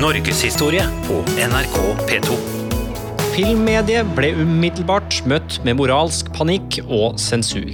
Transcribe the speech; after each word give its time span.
Norgeshistorie 0.00 0.80
på 1.04 1.18
NRK 1.36 1.74
P2. 2.08 2.36
Filmmediet 3.34 4.08
ble 4.16 4.30
umiddelbart 4.38 5.18
møtt 5.28 5.58
med 5.66 5.76
moralsk 5.76 6.30
panikk 6.32 6.78
og 6.86 7.18
sensur. 7.20 7.68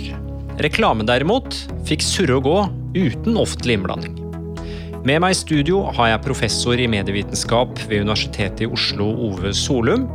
Reklame 0.58 1.06
derimot 1.06 1.54
fikk 1.86 2.02
surre 2.02 2.40
og 2.40 2.48
gå 2.48 2.56
uten 2.96 3.38
offentlig 3.38 3.76
innblanding. 3.78 4.18
Med 5.06 5.22
meg 5.22 5.36
i 5.36 5.38
studio 5.38 5.84
har 5.94 6.16
jeg 6.16 6.24
professor 6.26 6.82
i 6.82 6.90
medievitenskap 6.90 7.78
ved 7.86 8.02
Universitetet 8.08 8.66
i 8.66 8.70
Oslo, 8.74 9.06
Ove 9.28 9.54
Solum, 9.54 10.08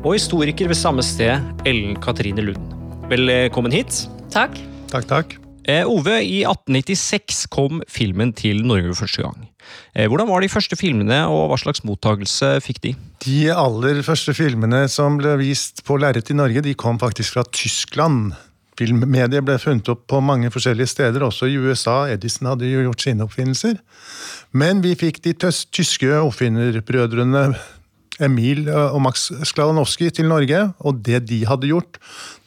og 0.00 0.16
historiker 0.16 0.72
ved 0.72 0.80
samme 0.80 1.04
sted, 1.04 1.44
Ellen 1.68 1.92
Katrine 2.00 2.48
Lund. 2.48 2.74
Velkommen 3.12 3.76
hit. 3.76 4.06
Takk. 4.32 4.56
Takk, 4.88 5.12
takk. 5.12 5.36
Eh, 5.68 5.84
Ove, 5.84 6.22
i 6.24 6.40
1896 6.48 7.44
kom 7.52 7.84
filmen 7.84 8.32
til 8.32 8.64
Norge 8.64 8.96
første 9.04 9.28
gang. 9.28 9.49
Eh, 9.94 10.06
hvordan 10.10 10.28
var 10.30 10.44
de 10.44 10.50
første 10.52 10.76
filmene, 10.78 11.22
og 11.30 11.50
hva 11.50 11.58
slags 11.60 11.82
mottagelse 11.86 12.56
fikk 12.64 12.82
de? 12.84 12.94
De 13.24 13.40
aller 13.52 14.02
første 14.06 14.34
filmene 14.36 14.84
som 14.92 15.18
ble 15.20 15.36
vist 15.40 15.84
på 15.86 15.98
lerret 16.00 16.30
i 16.30 16.38
Norge, 16.38 16.62
de 16.64 16.76
kom 16.78 17.00
faktisk 17.02 17.36
fra 17.36 17.44
Tyskland. 17.50 18.32
Filmmediet 18.80 19.44
ble 19.44 19.58
funnet 19.60 19.88
opp 19.92 20.06
på 20.08 20.22
mange 20.24 20.48
forskjellige 20.52 20.94
steder, 20.94 21.24
også 21.26 21.50
i 21.50 21.58
USA. 21.60 22.04
Edison 22.12 22.48
hadde 22.52 22.70
jo 22.70 22.86
gjort 22.86 23.04
sine 23.04 23.26
oppfinnelser. 23.26 23.76
Men 24.56 24.80
vi 24.84 24.94
fikk 24.98 25.20
de 25.26 25.34
tyske 25.36 26.14
oppfinnerbrødrene 26.16 27.50
Emil 28.20 28.66
og 28.68 29.00
Max 29.04 29.28
Skladanowski 29.48 30.10
til 30.12 30.28
Norge, 30.28 30.66
og 30.84 31.00
det 31.06 31.24
de 31.30 31.42
hadde 31.48 31.70
gjort, 31.70 31.98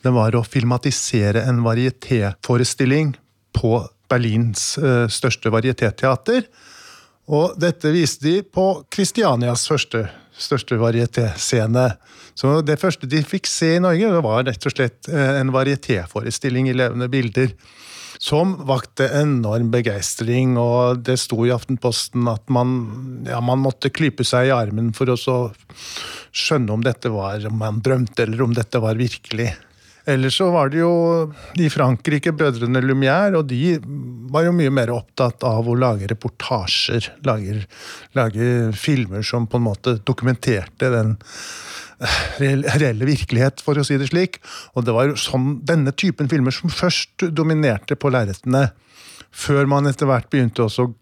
det 0.05 0.13
var 0.13 0.35
å 0.37 0.45
filmatisere 0.45 1.45
en 1.49 1.63
varietéforestilling 1.65 3.15
på 3.57 3.79
Berlins 4.11 4.73
eh, 4.77 5.05
største 5.09 5.51
varietéteater. 5.53 6.45
Og 7.31 7.55
dette 7.59 7.91
viste 7.93 8.25
de 8.25 8.41
på 8.43 8.83
Kristianias 8.91 9.63
første, 9.69 10.07
største 10.35 10.75
varietéscene. 10.81 11.93
Så 12.35 12.57
det 12.65 12.79
første 12.81 13.07
de 13.07 13.21
fikk 13.23 13.47
se 13.47 13.75
i 13.77 13.83
Norge, 13.83 14.09
det 14.11 14.25
var 14.25 14.43
rett 14.49 14.67
og 14.67 14.75
slett 14.75 15.07
eh, 15.11 15.39
en 15.39 15.53
varietéforestilling 15.53 16.67
i 16.71 16.75
levende 16.75 17.07
bilder. 17.11 17.53
Som 18.23 18.55
vakte 18.67 19.07
enorm 19.19 19.71
begeistring, 19.73 20.55
og 20.59 21.03
det 21.07 21.17
sto 21.19 21.43
i 21.43 21.51
Aftenposten 21.51 22.27
at 22.31 22.43
man, 22.53 22.75
ja, 23.27 23.39
man 23.43 23.59
måtte 23.63 23.91
klype 23.91 24.23
seg 24.27 24.47
i 24.47 24.55
armen 24.55 24.91
for 24.95 25.11
å 25.11 25.17
skjønne 26.33 26.75
om 26.75 26.83
dette 26.85 27.11
var 27.11 27.43
om 27.49 27.57
man 27.59 27.81
drømte, 27.83 28.23
eller 28.25 28.45
om 28.45 28.55
dette 28.55 28.79
var 28.83 28.99
virkelig. 28.99 29.51
Ellers 30.05 30.35
så 30.35 30.49
var 30.51 30.71
det 30.71 30.81
jo 30.81 30.93
i 31.63 31.69
Frankrike 31.71 32.33
brødrene 32.35 32.81
Lumière, 32.83 33.37
og 33.39 33.47
de 33.47 33.77
var 34.33 34.43
jo 34.47 34.55
mye 34.55 34.73
mer 34.73 34.91
opptatt 34.91 35.45
av 35.47 35.69
å 35.69 35.77
lage 35.79 36.09
reportasjer. 36.11 37.07
Lage, 37.27 37.61
lage 38.17 38.49
filmer 38.75 39.23
som 39.23 39.47
på 39.47 39.61
en 39.61 39.67
måte 39.69 39.95
dokumenterte 40.03 40.91
den 40.91 41.15
reelle 42.41 43.07
virkelighet, 43.07 43.63
for 43.63 43.79
å 43.79 43.85
si 43.87 43.95
det 44.01 44.09
slik. 44.11 44.41
Og 44.75 44.83
det 44.83 44.95
var 44.95 45.15
sånn, 45.19 45.61
denne 45.63 45.95
typen 45.95 46.27
filmer 46.31 46.55
som 46.55 46.73
først 46.73 47.29
dominerte 47.31 47.95
på 47.95 48.11
lerretene, 48.11 48.71
før 49.33 49.69
man 49.71 49.87
etter 49.89 50.09
hvert 50.09 50.27
begynte 50.33 50.65
også 50.67 50.89
å 50.89 50.93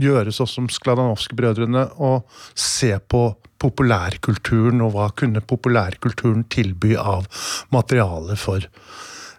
gjøre 0.00 0.32
sånn 0.32 0.50
som 0.50 0.68
Skladanowski-brødrene 0.72 1.86
og 2.02 2.28
se 2.54 2.94
på 2.98 3.24
populærkulturen, 3.62 4.82
og 4.82 4.94
hva 4.96 5.08
kunne 5.14 5.42
populærkulturen 5.44 6.46
tilby 6.50 6.96
av 6.98 7.28
materiale 7.74 8.36
for 8.40 8.66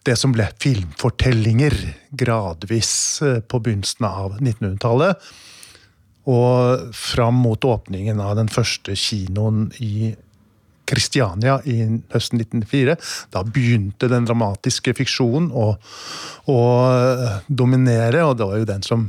det 0.04 0.18
som 0.20 0.34
ble 0.36 0.50
filmfortellinger, 0.60 1.76
gradvis 2.12 2.94
eh, 3.24 3.40
på 3.40 3.60
begynnelsen 3.64 4.08
av 4.08 4.38
1900-tallet. 4.42 5.32
Og 6.32 6.94
fram 6.96 7.40
mot 7.44 7.66
åpningen 7.68 8.20
av 8.24 8.38
den 8.40 8.52
første 8.52 8.96
kinoen 9.00 9.70
i 9.84 10.14
Kristiania 10.88 11.58
i 11.68 11.78
høsten 12.12 12.44
1904. 12.44 12.96
Da 13.32 13.44
begynte 13.48 14.12
den 14.12 14.28
dramatiske 14.28 14.96
fiksjonen 14.98 15.50
å, 15.56 15.70
å 16.52 16.60
dominere, 17.48 18.24
og 18.28 18.40
det 18.40 18.48
var 18.50 18.60
jo 18.60 18.72
den 18.72 18.88
som 18.88 19.08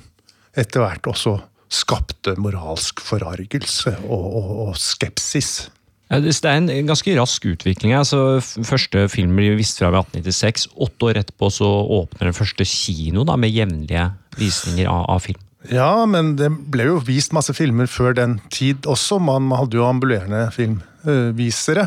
etter 0.59 0.85
hvert 0.85 1.09
også 1.11 1.39
skapte 1.75 2.37
moralsk 2.39 3.01
forargelse 3.03 3.97
og, 4.07 4.27
og, 4.39 4.51
og 4.69 4.77
skepsis. 4.79 5.71
Det 6.05 6.35
er 6.47 6.61
en 6.61 6.87
ganske 6.87 7.15
rask 7.17 7.47
utvikling. 7.49 7.95
Altså, 7.97 8.39
første 8.39 9.07
film 9.11 9.35
blir 9.39 9.57
vist 9.59 9.81
fra 9.81 9.89
1896. 9.91 10.69
Åtte 10.85 11.09
år 11.09 11.23
etterpå 11.23 11.49
så 11.51 11.71
åpner 11.99 12.29
den 12.29 12.37
første 12.37 12.67
kino 12.69 13.25
da, 13.27 13.39
med 13.41 13.51
jevnlige 13.55 14.11
visninger 14.39 14.91
av, 14.91 15.09
av 15.17 15.25
film. 15.25 15.41
Ja, 15.73 16.05
men 16.05 16.35
det 16.37 16.51
ble 16.73 16.91
jo 16.91 16.99
vist 17.05 17.33
masse 17.33 17.55
filmer 17.57 17.89
før 17.89 18.17
den 18.17 18.37
tid 18.53 18.85
også. 18.91 19.17
Man 19.23 19.49
hadde 19.57 19.79
jo 19.79 19.87
ambulerende 19.87 20.43
filmvisere 20.53 21.87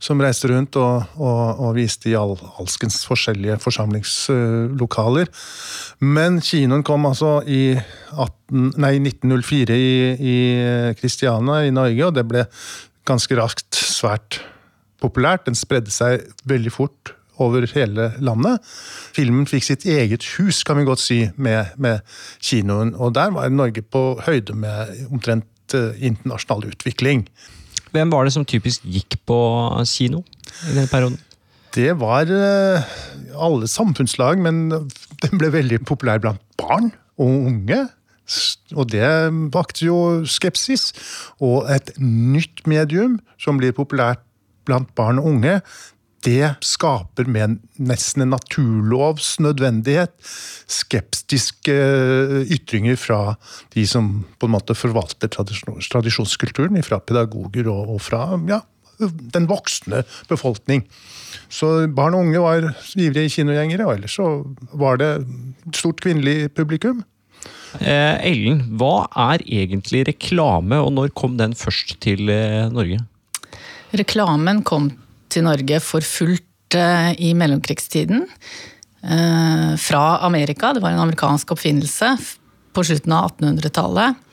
som 0.00 0.22
reiste 0.22 0.48
rundt 0.48 0.78
og, 0.80 1.08
og, 1.18 1.60
og 1.60 1.74
viste 1.76 2.08
i 2.12 2.16
all, 2.16 2.36
alskens 2.62 3.02
forskjellige 3.08 3.58
forsamlingslokaler. 3.60 5.28
Men 6.00 6.40
kinoen 6.44 6.86
kom 6.86 7.08
altså 7.10 7.38
i 7.44 7.74
18, 7.76 8.72
nei, 8.80 8.94
1904 9.02 9.76
i, 9.76 9.92
i 10.16 10.38
i 10.94 11.74
Norge, 11.74 12.06
og 12.06 12.16
det 12.16 12.24
ble 12.30 12.46
ganske 13.08 13.36
raskt 13.36 13.76
svært 13.76 14.40
populært. 15.02 15.46
Den 15.50 15.58
spredde 15.58 15.92
seg 15.92 16.24
veldig 16.48 16.72
fort 16.72 17.17
over 17.42 17.66
hele 17.74 18.10
landet. 18.24 18.64
Filmen 19.16 19.46
fikk 19.48 19.66
sitt 19.66 19.86
eget 19.88 20.26
hus, 20.36 20.62
kan 20.66 20.78
vi 20.78 20.86
godt 20.88 21.02
si, 21.02 21.20
med, 21.36 21.74
med 21.76 22.02
kinoen. 22.44 22.94
Og 22.96 23.14
der 23.18 23.32
var 23.34 23.48
Norge 23.52 23.82
på 23.82 24.20
høyde 24.26 24.56
med 24.58 24.94
omtrent 25.10 25.76
eh, 25.76 25.96
internasjonal 26.10 26.68
utvikling. 26.72 27.26
Hvem 27.94 28.12
var 28.12 28.26
det 28.26 28.34
som 28.34 28.44
typisk 28.44 28.84
gikk 28.84 29.16
på 29.28 29.38
kino 29.88 30.24
i 30.68 30.76
den 30.76 30.90
perioden? 30.90 31.20
Det 31.76 31.92
var 32.00 32.30
eh, 32.32 32.96
alle 33.36 33.68
samfunnslag, 33.68 34.40
men 34.40 34.68
den 35.22 35.38
ble 35.40 35.52
veldig 35.52 35.82
populær 35.88 36.20
blant 36.22 36.42
barn 36.60 36.92
og 37.20 37.48
unge. 37.52 37.84
Og 38.76 38.90
det 38.92 39.08
vakte 39.54 39.86
jo 39.86 39.98
skepsis. 40.28 40.90
Og 41.40 41.68
et 41.72 41.94
nytt 42.00 42.66
medium 42.68 43.18
som 43.40 43.60
blir 43.60 43.76
populært 43.76 44.24
blant 44.68 44.90
barn 44.98 45.20
og 45.20 45.30
unge, 45.32 45.60
det 46.26 46.54
skaper 46.66 47.28
med 47.30 47.58
nesten 47.78 48.24
en 48.24 48.32
naturlovs 48.34 49.36
nødvendighet 49.42 50.14
skeptiske 50.68 51.74
eh, 51.74 52.54
ytringer 52.54 52.98
fra 52.98 53.20
de 53.74 53.84
som 53.86 54.10
på 54.38 54.48
en 54.48 54.56
måte 54.56 54.76
forvalter 54.76 55.30
tradisjonskulturen, 55.30 56.80
fra 56.82 56.98
pedagoger 56.98 57.70
og, 57.70 58.00
fra 58.02 58.32
ja, 58.50 58.62
den 58.98 59.46
voksne 59.50 60.02
befolkning. 60.30 60.84
Så 61.48 61.86
barn 61.94 62.16
og 62.16 62.26
unge 62.26 62.42
var 62.42 62.72
ivrige 62.98 63.38
kinogjengere, 63.38 63.86
og 63.86 63.94
ellers 63.98 64.18
så 64.18 64.32
var 64.74 64.98
det 65.00 65.12
stort 65.76 66.02
kvinnelig 66.02 66.50
publikum. 66.56 67.04
Eh, 67.78 68.16
Ellen, 68.26 68.62
hva 68.80 69.06
er 69.28 69.44
egentlig 69.44 70.06
reklame, 70.08 70.80
og 70.80 70.94
når 70.96 71.12
kom 71.16 71.36
den 71.38 71.54
først 71.56 71.98
til 72.04 72.30
eh, 72.32 72.66
Norge? 72.72 73.02
Reklamen 73.96 74.64
kom 74.68 74.90
til 75.32 75.44
Norge 75.46 75.80
for 75.84 76.04
fullt 76.04 76.76
eh, 76.78 77.12
i 77.28 77.32
mellomkrigstiden. 77.38 78.24
eh, 79.02 79.74
Fra 79.80 80.04
Amerika. 80.26 80.72
Det 80.74 80.82
var 80.84 80.94
en 80.94 81.04
amerikansk 81.06 81.52
oppfinnelse 81.56 82.14
på 82.74 82.84
slutten 82.84 83.12
av 83.16 83.30
1800-tallet. 83.36 84.24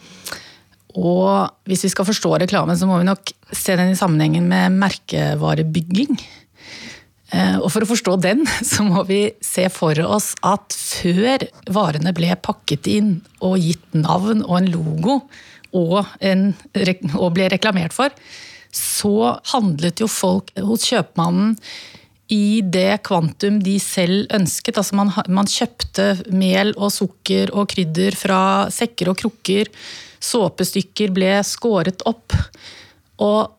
Og 0.95 1.49
hvis 1.67 1.83
vi 1.83 1.91
skal 1.91 2.07
forstå 2.07 2.37
reklamen, 2.45 2.77
så 2.79 2.87
må 2.87 2.99
vi 3.01 3.07
nok 3.09 3.31
se 3.51 3.75
den 3.75 3.91
i 3.91 3.99
sammenhengen 3.99 4.47
med 4.47 4.77
merkevarebygging. 4.79 6.15
Eh, 7.35 7.57
Og 7.59 7.67
for 7.73 7.83
å 7.83 7.89
forstå 7.89 8.15
den, 8.23 8.45
så 8.71 8.85
må 8.87 9.03
vi 9.07 9.33
se 9.43 9.67
for 9.73 9.99
oss 10.05 10.33
at 10.45 10.75
før 10.75 11.43
varene 11.73 12.13
ble 12.15 12.31
pakket 12.39 12.87
inn 12.87 13.17
og 13.43 13.57
gitt 13.59 13.93
navn 13.97 14.43
og 14.45 14.57
en 14.61 14.71
logo, 14.71 15.19
og, 15.75 16.05
en, 16.23 16.53
og 17.19 17.33
ble 17.35 17.49
reklamert 17.51 17.91
for, 17.91 18.13
så 18.75 19.35
handlet 19.53 20.01
jo 20.03 20.09
folk 20.11 20.51
hos 20.59 20.87
kjøpmannen 20.89 21.55
i 22.33 22.61
det 22.61 23.03
kvantum 23.05 23.59
de 23.63 23.75
selv 23.81 24.25
ønsket. 24.33 24.79
Altså 24.79 24.97
man, 24.97 25.11
man 25.29 25.49
kjøpte 25.49 26.07
mel 26.33 26.73
og 26.75 26.91
sukker 26.93 27.53
og 27.53 27.69
krydder 27.73 28.17
fra 28.17 28.39
sekker 28.73 29.11
og 29.11 29.19
krukker. 29.21 29.69
Såpestykker 30.25 31.13
ble 31.13 31.37
skåret 31.45 32.01
opp. 32.09 32.33
Og 33.21 33.53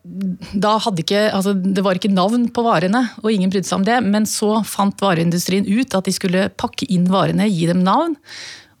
da 0.53 0.75
hadde 0.83 1.01
ikke, 1.01 1.23
altså 1.33 1.55
Det 1.57 1.81
var 1.81 1.97
ikke 1.97 2.13
navn 2.13 2.45
på 2.53 2.61
varene, 2.61 3.07
og 3.23 3.31
ingen 3.31 3.49
brydde 3.49 3.69
seg 3.69 3.79
om 3.79 3.87
det. 3.87 3.97
Men 4.05 4.27
så 4.29 4.59
fant 4.67 5.01
vareindustrien 5.01 5.65
ut 5.65 5.97
at 5.97 6.05
de 6.05 6.13
skulle 6.13 6.49
pakke 6.59 6.89
inn 6.93 7.07
varene, 7.09 7.49
gi 7.49 7.65
dem 7.71 7.81
navn. 7.87 8.17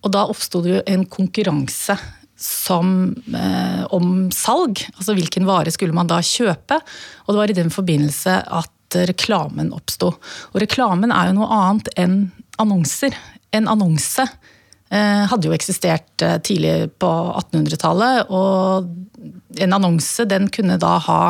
Og 0.05 0.13
da 0.13 0.27
oppsto 0.29 0.61
det 0.61 0.75
jo 0.75 0.83
en 0.85 1.07
konkurranse 1.09 1.97
som, 2.37 3.15
eh, 3.33 3.83
om 3.93 4.29
salg. 4.31 4.83
Altså 4.95 5.15
hvilken 5.17 5.47
vare 5.49 5.73
skulle 5.73 5.95
man 5.95 6.09
da 6.09 6.21
kjøpe? 6.21 6.79
Og 7.25 7.33
det 7.33 7.39
var 7.41 7.53
i 7.53 7.57
den 7.57 7.73
forbindelse 7.73 8.39
at 8.45 8.97
reklamen 9.09 9.73
oppsto. 9.75 10.13
Og 10.53 10.61
reklamen 10.61 11.11
er 11.11 11.29
jo 11.29 11.39
noe 11.41 11.49
annet 11.51 11.89
enn 11.99 12.19
annonser. 12.61 13.15
En 13.53 13.67
annonse 13.69 14.23
eh, 14.23 15.25
hadde 15.29 15.49
jo 15.49 15.55
eksistert 15.55 16.23
eh, 16.25 16.37
tidlig 16.45 16.91
på 17.01 17.09
1800-tallet, 17.41 18.29
og 18.29 19.59
en 19.61 19.75
annonse 19.75 20.25
den 20.29 20.47
kunne 20.53 20.79
da 20.81 20.97
ha 21.07 21.21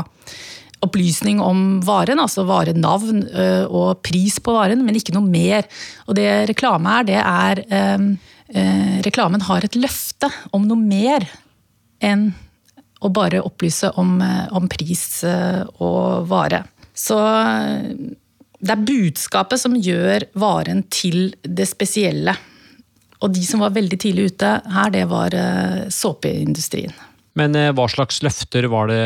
opplysning 0.86 1.40
om 1.42 1.80
varen, 1.86 2.20
altså 2.22 2.46
varenavn 2.46 3.24
øh, 3.26 3.66
og 3.66 4.02
pris 4.06 4.38
på 4.44 4.54
varen, 4.54 4.84
men 4.86 5.00
ikke 5.00 5.16
noe 5.16 5.26
mer. 5.26 5.66
Og 6.06 6.18
det 6.20 6.30
reklame 6.52 7.00
er, 7.00 7.08
det 7.08 7.18
er 7.22 7.64
øh, 7.66 8.12
øh, 8.56 8.98
Reklamen 9.06 9.44
har 9.48 9.66
et 9.66 9.78
løfte 9.80 10.30
om 10.56 10.68
noe 10.68 10.80
mer 10.80 11.26
enn 12.04 12.30
å 13.02 13.12
bare 13.14 13.44
opplyse 13.46 13.92
om, 14.02 14.18
om 14.58 14.66
pris 14.72 15.22
og 15.26 16.26
vare. 16.30 16.64
Så 16.98 17.18
det 18.58 18.74
er 18.74 18.86
budskapet 18.90 19.62
som 19.62 19.76
gjør 19.78 20.26
varen 20.34 20.82
til 20.90 21.36
det 21.46 21.68
spesielle. 21.70 22.34
Og 23.22 23.36
de 23.36 23.46
som 23.46 23.62
var 23.62 23.76
veldig 23.78 24.00
tidlig 24.02 24.32
ute 24.32 24.50
her, 24.74 24.90
det 24.94 25.06
var 25.14 25.38
såpeindustrien. 25.94 26.96
Men 27.38 27.56
eh, 27.58 27.70
hva 27.76 27.86
slags 27.92 28.22
løfter 28.26 28.66
var 28.72 28.90
det 28.90 29.02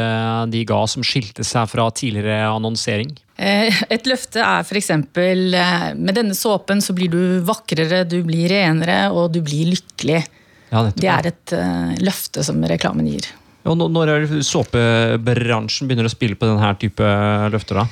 de 0.54 0.64
ga 0.68 0.80
som 0.90 1.04
skilte 1.06 1.44
seg 1.48 1.68
fra 1.72 1.90
tidligere 1.96 2.46
annonsering? 2.52 3.12
Eh, 3.36 3.82
et 3.92 4.08
løfte 4.08 4.44
er 4.44 4.64
f.eks.: 4.64 4.92
eh, 4.94 5.88
Med 5.98 6.16
denne 6.16 6.38
såpen 6.38 6.84
så 6.84 6.96
blir 6.96 7.12
du 7.12 7.42
vakrere, 7.48 8.06
du 8.08 8.22
blir 8.28 8.48
renere 8.54 9.04
og 9.12 9.34
du 9.36 9.42
blir 9.44 9.74
lykkelig. 9.74 10.24
Ja, 10.72 10.86
det 10.88 11.10
er 11.12 11.28
et 11.28 11.52
løfte 12.00 12.46
som 12.48 12.62
reklamen 12.64 13.10
gir. 13.10 13.26
Ja, 13.66 13.74
når 13.76 14.10
er 14.14 14.30
såpebransjen 14.48 15.90
begynner 15.90 16.08
å 16.08 16.14
spille 16.14 16.38
på 16.40 16.48
denne 16.48 16.70
type 16.80 17.10
løfter? 17.52 17.82
da? 17.82 17.84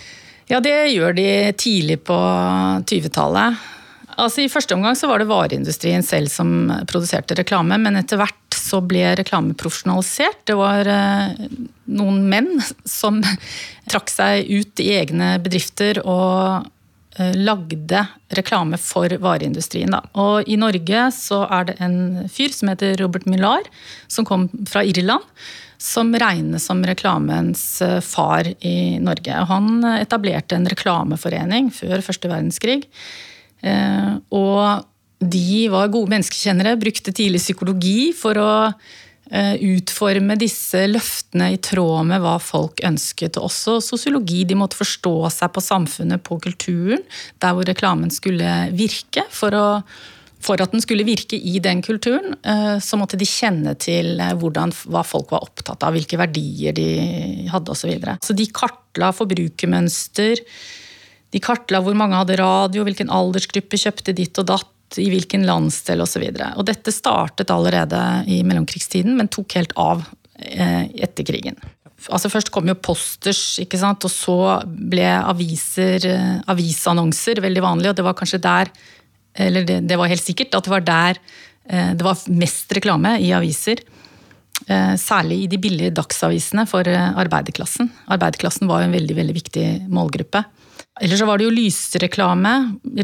Ja, 0.50 0.62
Det 0.64 0.78
gjør 0.96 1.14
de 1.14 1.28
tidlig 1.60 2.00
på 2.08 2.16
20-tallet. 2.88 3.60
Altså, 4.20 4.44
I 4.44 4.52
første 4.52 4.76
omgang 4.76 4.98
så 4.98 5.08
var 5.10 5.22
det 5.22 5.30
vareindustrien 5.30 6.04
selv 6.06 6.32
som 6.32 6.72
produserte 6.90 7.38
reklame, 7.40 7.78
men 7.80 8.00
etter 8.00 8.20
hvert 8.20 8.58
så 8.58 8.82
ble 8.86 9.14
reklame 9.18 9.56
profesjonalisert. 9.58 10.42
Det 10.50 10.58
var 10.60 10.90
eh, 10.90 11.46
noen 12.00 12.26
menn 12.32 12.52
som 12.88 13.22
trakk 13.92 14.12
seg 14.12 14.50
ut 14.50 14.84
i 14.84 14.92
egne 14.98 15.38
bedrifter 15.44 16.02
og 16.04 16.68
eh, 17.18 17.32
lagde 17.38 18.04
reklame 18.36 18.80
for 18.82 19.14
vareindustrien. 19.24 19.96
Og 20.20 20.50
i 20.50 20.60
Norge 20.60 21.08
så 21.16 21.46
er 21.48 21.72
det 21.72 21.80
en 21.86 22.28
fyr 22.32 22.54
som 22.56 22.74
heter 22.74 23.00
Robert 23.02 23.30
Millar, 23.30 23.66
som 24.12 24.28
kom 24.28 24.50
fra 24.70 24.84
Irland. 24.84 25.26
Som 25.80 26.12
regnes 26.12 26.66
som 26.68 26.82
reklamens 26.84 27.64
eh, 27.86 28.02
far 28.04 28.52
i 28.68 29.00
Norge. 29.00 29.46
Han 29.48 29.80
etablerte 29.96 30.60
en 30.60 30.68
reklameforening 30.68 31.72
før 31.72 32.04
første 32.04 32.28
verdenskrig 32.28 32.82
og 33.62 34.86
de 35.20 35.68
var 35.72 35.92
gode 35.92 36.14
menneskekjennere, 36.14 36.80
brukte 36.80 37.14
tidlig 37.16 37.42
psykologi 37.44 38.12
for 38.16 38.40
å 38.40 38.52
eh, 38.70 39.56
utforme 39.76 40.38
disse 40.40 40.86
løftene 40.88 41.52
i 41.56 41.60
tråd 41.64 42.08
med 42.12 42.24
hva 42.24 42.38
folk 42.44 42.80
ønsket. 42.88 43.40
Også 43.42 43.80
sosiologi. 43.84 44.46
De 44.48 44.58
måtte 44.60 44.80
forstå 44.80 45.16
seg 45.36 45.52
på 45.56 45.66
samfunnet, 45.66 46.24
på 46.24 46.40
kulturen, 46.44 47.04
der 47.44 47.58
hvor 47.58 47.68
reklamen 47.68 48.14
skulle 48.16 48.70
virke. 48.72 49.28
For, 49.36 49.52
å, 49.52 49.68
for 50.40 50.64
at 50.64 50.72
den 50.72 50.86
skulle 50.86 51.08
virke 51.08 51.36
i 51.36 51.60
den 51.64 51.84
kulturen, 51.84 52.40
eh, 52.40 52.78
så 52.80 53.00
måtte 53.02 53.20
de 53.20 53.28
kjenne 53.28 53.76
til 53.76 54.16
hvordan, 54.40 54.72
hva 54.88 55.04
folk 55.04 55.36
var 55.36 55.44
opptatt 55.50 55.84
av, 55.84 56.00
hvilke 56.00 56.20
verdier 56.22 56.80
de 56.80 56.92
hadde 57.52 57.76
osv. 57.76 57.92
Så, 57.92 58.20
så 58.32 58.40
de 58.40 58.48
kartla 58.56 59.12
forbrukermønster 59.20 60.48
de 61.34 61.42
kartla 61.44 61.82
hvor 61.86 61.98
mange 61.98 62.18
hadde 62.18 62.40
radio, 62.40 62.86
hvilken 62.88 63.12
aldersgruppe 63.14 63.80
kjøpte 63.80 64.16
ditt 64.18 64.38
og 64.42 64.50
datt, 64.50 64.76
i 64.98 65.10
hvilken 65.12 65.44
landsdel 65.46 66.02
osv. 66.02 66.24
Dette 66.66 66.94
startet 66.94 67.52
allerede 67.54 68.00
i 68.26 68.40
mellomkrigstiden, 68.48 69.14
men 69.20 69.30
tok 69.30 69.54
helt 69.60 69.76
av 69.78 70.02
eh, 70.40 70.88
etter 70.98 71.28
krigen. 71.28 71.60
Altså 72.10 72.32
Først 72.32 72.50
kom 72.56 72.70
jo 72.72 72.78
posters, 72.80 73.60
ikke 73.62 73.78
sant? 73.78 74.06
og 74.08 74.10
så 74.10 74.40
ble 74.66 75.06
aviser, 75.20 76.08
eh, 76.10 76.40
avisannonser 76.50 77.44
veldig 77.44 77.66
vanlig. 77.68 77.92
Og 77.92 78.00
det 78.00 78.08
var 78.08 78.18
kanskje 78.18 78.42
der, 78.42 78.74
eller 79.38 79.68
det, 79.68 79.84
det 79.86 80.00
var 80.00 80.10
helt 80.10 80.26
sikkert, 80.26 80.58
at 80.58 80.66
det 80.66 80.74
var 80.74 80.88
der 80.88 81.22
eh, 81.70 81.94
det 81.94 82.10
var 82.10 82.26
mest 82.34 82.74
reklame 82.74 83.20
i 83.22 83.34
aviser. 83.38 83.86
Særlig 85.00 85.38
i 85.40 85.46
de 85.50 85.58
billige 85.58 85.94
dagsavisene 85.96 86.66
for 86.68 86.84
arbeiderklassen. 86.84 87.88
Arbeiderklassen 88.12 88.68
var 88.70 88.84
en 88.84 88.92
veldig, 88.94 89.16
veldig 89.16 89.36
viktig 89.38 89.64
målgruppe. 89.90 90.44
Eller 91.00 91.16
så 91.16 91.26
var 91.26 91.40
det 91.40 91.48
jo 91.48 91.56
lysreklame, 91.56 92.54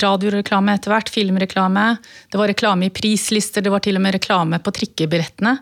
radioreklame 0.03 0.75
etter 0.75 0.91
hvert, 0.91 1.09
filmreklame. 1.11 1.85
Det 2.31 2.39
var 2.39 2.51
reklame 2.51 2.89
i 2.89 2.93
prislister, 2.93 3.63
det 3.63 3.71
var 3.71 3.83
til 3.85 3.95
og 3.95 4.03
med 4.03 4.17
reklame 4.17 4.59
på 4.59 4.73
trikkebillettene. 4.75 5.55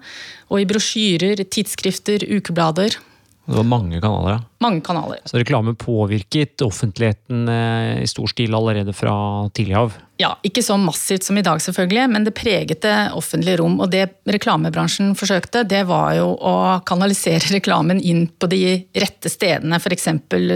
Og 0.49 0.63
i 0.63 0.67
brosjyrer, 0.69 1.45
tidsskrifter, 1.45 2.25
ukeblader. 2.33 2.97
Det 3.45 3.57
var 3.57 3.65
mange 3.67 3.99
kanaler, 3.99 4.31
ja. 4.31 4.39
Mange 4.63 4.79
kanaler. 4.81 5.19
Så 5.25 5.35
reklame 5.37 5.73
påvirket 5.75 6.61
offentligheten 6.63 7.49
eh, 7.51 8.03
i 8.03 8.07
stor 8.07 8.31
stil 8.31 8.55
allerede 8.55 8.93
fra 8.95 9.15
tidlig 9.51 9.75
av? 9.75 9.97
Ja, 10.21 10.29
ikke 10.47 10.63
så 10.63 10.77
massivt 10.79 11.27
som 11.27 11.37
i 11.37 11.43
dag, 11.43 11.59
selvfølgelig, 11.61 12.05
men 12.13 12.23
det 12.23 12.35
preget 12.37 12.85
det 12.85 12.95
offentlige 13.19 13.59
rom. 13.59 13.75
Og 13.83 13.91
det 13.91 14.05
reklamebransjen 14.31 15.11
forsøkte, 15.19 15.65
det 15.67 15.83
var 15.91 16.15
jo 16.21 16.31
å 16.39 16.55
kanalisere 16.87 17.51
reklamen 17.57 17.99
inn 17.99 18.29
på 18.31 18.47
de 18.47 18.63
rette 18.95 19.31
stedene. 19.31 19.81
F.eks. 19.81 20.07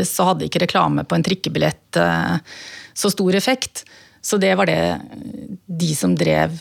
så 0.08 0.32
hadde 0.32 0.48
ikke 0.48 0.64
reklame 0.64 1.04
på 1.04 1.20
en 1.20 1.28
trikkebillett 1.28 2.00
eh, 2.00 2.36
så 2.96 3.12
stor 3.12 3.36
effekt. 3.36 3.84
Så 4.24 4.40
det 4.40 4.56
var 4.60 4.68
det 4.68 4.80
de 5.68 5.92
som 5.96 6.16
drev 6.18 6.56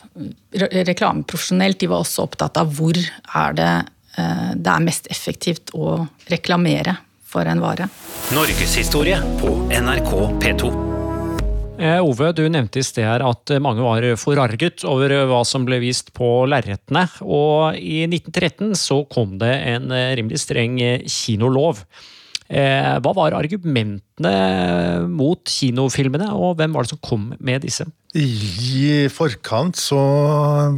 reklame 0.50 1.22
profesjonelt, 1.26 1.78
de 1.80 1.88
var 1.90 2.02
også 2.02 2.26
opptatt 2.26 2.58
av 2.60 2.74
hvor 2.74 2.98
er 2.98 3.54
det 3.58 3.70
Eh, 3.76 3.92
det 4.16 4.72
er 4.72 4.84
mest 4.84 5.10
effektivt 5.12 5.74
å 5.76 6.00
reklamere 6.32 6.96
for 7.26 7.46
en 7.48 7.60
vare. 7.60 7.88
Norgeshistorie 8.32 9.18
på 9.42 9.52
NRK 9.70 10.12
P2. 10.40 10.70
Eh, 11.76 12.00
Ove, 12.00 12.30
du 12.32 12.46
nevnte 12.48 12.80
i 12.80 12.86
sted 12.86 13.04
her 13.04 13.20
at 13.26 13.52
mange 13.60 13.84
var 13.84 14.06
forarget 14.16 14.86
over 14.88 15.12
hva 15.28 15.42
som 15.44 15.66
ble 15.68 15.82
vist 15.82 16.14
på 16.16 16.46
lerretene. 16.48 17.04
Og 17.20 17.76
i 17.76 18.06
1913 18.08 18.72
så 18.80 19.02
kom 19.12 19.36
det 19.42 19.52
en 19.74 19.92
rimelig 19.92 20.40
streng 20.46 20.80
kinolov. 21.04 21.84
Eh, 22.46 22.92
hva 23.02 23.12
var 23.16 23.34
argumentene 23.34 25.06
mot 25.10 25.42
kinofilmene, 25.50 26.30
og 26.30 26.60
hvem 26.60 26.76
var 26.76 26.86
det 26.86 26.92
som 26.94 27.02
kom 27.02 27.32
med 27.42 27.66
disse? 27.66 27.88
I 28.16 29.10
forkant 29.12 29.76
så 29.76 29.98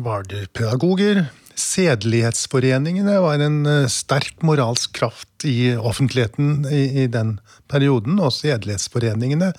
var 0.03 0.25
det 0.31 0.49
pedagoger, 0.57 1.27
Sedelighetsforeningene 1.59 3.17
var 3.23 3.43
en 3.43 3.65
eh, 3.67 3.89
sterk 3.91 4.45
moralsk 4.47 4.95
kraft 5.01 5.47
i 5.49 5.73
offentligheten 5.75 6.69
i, 6.71 6.85
i 7.03 7.07
den 7.11 7.39
perioden. 7.71 8.21
Og 8.23 8.33
sedelighetsforeningene 8.37 9.51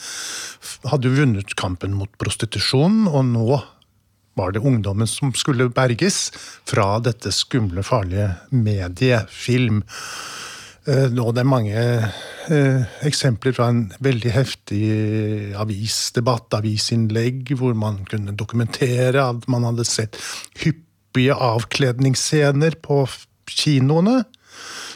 hadde 0.87 1.13
vunnet 1.17 1.57
kampen 1.59 1.97
mot 1.99 2.11
prostitusjon, 2.21 3.03
og 3.11 3.27
nå 3.33 3.59
var 4.39 4.55
det 4.55 4.63
ungdommen 4.63 5.09
som 5.09 5.33
skulle 5.35 5.67
berges 5.75 6.29
fra 6.69 6.93
dette 7.03 7.33
skumle, 7.35 7.83
farlige 7.83 8.31
mediefilm. 8.55 9.83
Eh, 10.87 11.07
nå 11.11 11.29
det 11.35 11.43
er 11.43 11.51
mange 11.51 11.79
eh, 11.83 12.99
eksempler 13.07 13.57
fra 13.57 13.73
en 13.73 13.89
veldig 13.99 14.35
heftig 14.37 14.83
avisdebatt, 15.59 16.61
avisinnlegg, 16.61 17.57
hvor 17.59 17.75
man 17.75 18.05
kunne 18.07 18.37
dokumentere 18.39 19.33
at 19.33 19.49
man 19.51 19.67
hadde 19.67 19.87
sett 19.89 20.15
hyppig 20.63 20.85
hyppige 21.09 21.33
avkledningsscener 21.33 22.75
på 22.81 23.07
kinoene. 23.49 24.23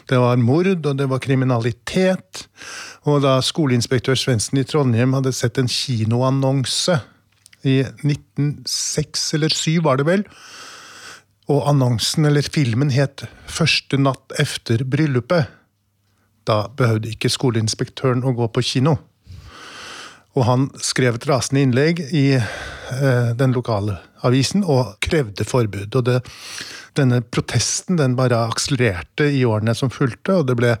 Det 0.06 0.18
var 0.18 0.36
mord, 0.36 0.86
og 0.86 0.96
det 0.96 1.08
var 1.08 1.18
kriminalitet. 1.18 2.46
Og 3.04 3.22
da 3.22 3.40
skoleinspektør 3.42 4.14
Svendsen 4.14 4.58
i 4.58 4.64
Trondheim 4.64 5.12
hadde 5.14 5.32
sett 5.32 5.58
en 5.58 5.68
kinoannonse 5.68 7.00
i 7.64 7.80
1906 7.82 9.34
eller 9.34 9.50
1907, 9.50 9.82
var 9.82 9.96
det 9.96 10.06
vel, 10.06 10.24
og 11.48 11.68
annonsen 11.68 12.24
eller 12.24 12.42
filmen 12.42 12.90
het 12.90 13.24
'Første 13.48 13.96
natt 13.96 14.32
efter 14.38 14.84
bryllupet', 14.84 15.48
da 16.46 16.68
behøvde 16.68 17.08
ikke 17.08 17.28
skoleinspektøren 17.28 18.24
å 18.24 18.32
gå 18.36 18.48
på 18.48 18.62
kino. 18.62 18.96
Og 20.34 20.46
han 20.48 20.66
skrev 20.82 21.18
et 21.18 21.28
rasende 21.30 21.62
innlegg 21.62 22.00
i 22.10 22.26
eh, 22.34 23.30
den 23.38 23.54
lokale 23.54 24.00
avisen 24.24 24.64
og 24.66 24.96
krevde 25.04 25.46
forbud. 25.46 25.94
Og 25.94 26.06
det, 26.08 26.18
denne 26.98 27.20
protesten 27.22 27.98
den 27.98 28.16
bare 28.18 28.40
akselererte 28.48 29.28
i 29.30 29.44
årene 29.46 29.74
som 29.78 29.92
fulgte, 29.94 30.40
og 30.40 30.48
det 30.48 30.56
ble 30.58 30.72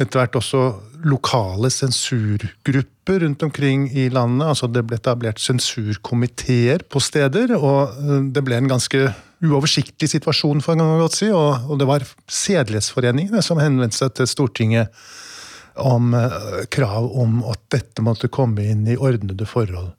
etter 0.00 0.20
hvert 0.20 0.38
også 0.40 0.64
lokale 1.04 1.70
sensurgrupper 1.72 3.24
rundt 3.26 3.44
omkring 3.44 3.90
i 3.92 4.08
landet. 4.12 4.46
altså 4.48 4.70
Det 4.72 4.84
ble 4.86 4.96
etablert 5.00 5.42
sensurkomiteer 5.42 6.86
på 6.88 7.02
steder, 7.02 7.56
og 7.58 7.96
eh, 8.00 8.24
det 8.32 8.44
ble 8.46 8.60
en 8.60 8.72
ganske 8.72 9.08
uoversiktlig 9.44 10.08
situasjon, 10.08 10.62
for 10.64 10.72
en 10.72 10.80
gang 10.80 10.94
å 10.94 11.04
godt 11.04 11.18
si, 11.18 11.28
og, 11.28 11.68
og 11.68 11.80
det 11.80 11.90
var 11.90 12.06
Sedelighetsforeningene 12.30 13.44
som 13.44 13.60
henvendte 13.60 14.00
seg 14.00 14.14
til 14.16 14.30
Stortinget 14.30 15.04
om 15.74 16.14
eh, 16.14 16.64
krav 16.70 17.10
om 17.20 17.40
at 17.50 17.62
dette 17.74 18.04
måtte 18.04 18.30
komme 18.32 18.64
inn 18.70 18.86
i 18.88 18.98
ordnede 18.98 19.46
forhold. 19.48 19.92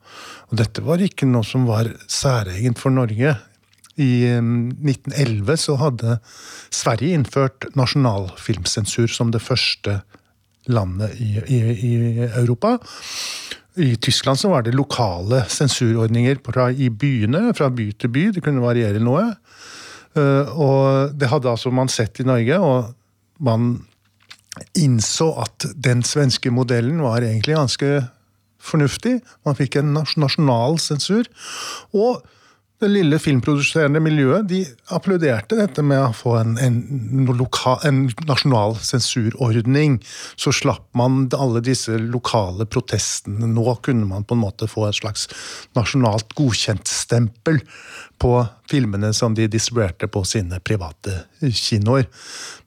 Og 0.51 0.61
dette 0.61 0.83
var 0.85 1.03
ikke 1.03 1.27
noe 1.29 1.45
som 1.47 1.67
var 1.69 1.89
særegent 2.07 2.79
for 2.81 2.95
Norge. 2.95 3.35
I 3.95 4.11
1911 4.27 5.51
eh, 5.53 5.59
så 5.59 5.77
hadde 5.79 6.19
Sverige 6.73 7.15
innført 7.15 7.69
nasjonalfilmsensur 7.79 9.11
som 9.11 9.31
det 9.35 9.43
første 9.43 10.01
landet 10.71 11.19
i, 11.21 11.35
i, 11.45 11.59
i 11.75 11.93
Europa. 12.31 12.77
I 13.75 13.95
Tyskland 13.99 14.39
så 14.39 14.49
var 14.49 14.63
det 14.63 14.75
lokale 14.75 15.43
sensurordninger 15.51 16.39
fra, 16.45 16.69
i 16.71 16.87
byene, 16.89 17.49
fra 17.55 17.67
by 17.69 17.89
til 17.99 18.11
by. 18.11 18.29
Det 18.35 18.43
kunne 18.43 18.63
variere 18.63 19.01
noe. 19.03 19.33
Eh, 20.15 20.55
og 20.55 21.11
det 21.15 21.29
hadde 21.31 21.51
altså 21.51 21.73
man 21.75 21.91
sett 21.91 22.21
i 22.23 22.27
Norge, 22.27 22.59
og 22.59 22.93
man 23.43 23.75
innså 24.77 25.31
at 25.43 25.67
den 25.75 26.03
svenske 26.05 26.51
modellen 26.53 27.01
var 27.03 27.25
egentlig 27.25 27.57
ganske 27.57 27.91
fornuftig. 28.65 29.19
Man 29.45 29.57
fikk 29.57 29.79
en 29.79 29.93
nasjonal 29.95 30.79
sensur. 30.81 31.27
Og 31.95 32.23
det 32.83 32.89
lille 32.91 33.17
filmproduserende 33.23 34.01
miljøet 34.03 34.49
de 34.49 34.59
applauderte 34.93 35.55
dette 35.55 35.83
med 35.85 36.01
å 36.01 36.15
få 36.15 36.33
en, 36.41 36.57
en, 36.59 37.29
loka, 37.39 37.77
en, 37.87 38.01
nasjonal 38.27 38.75
sensurordning. 38.83 40.01
Så 40.35 40.51
slapp 40.55 40.89
man 40.97 41.23
alle 41.37 41.63
disse 41.63 41.95
lokale 42.01 42.67
protestene. 42.67 43.47
Nå 43.47 43.77
kunne 43.85 44.09
man 44.09 44.27
på 44.27 44.35
en 44.35 44.43
måte 44.43 44.67
få 44.67 44.89
et 44.89 44.99
slags 44.99 45.29
nasjonalt 45.77 46.35
godkjentstempel 46.35 47.61
på 48.19 48.35
filmene 48.69 49.11
som 49.13 49.35
de 49.37 49.47
distribuerte 49.51 50.07
på 50.11 50.23
sine 50.27 50.59
private 50.63 51.23
kinoer. 51.41 52.07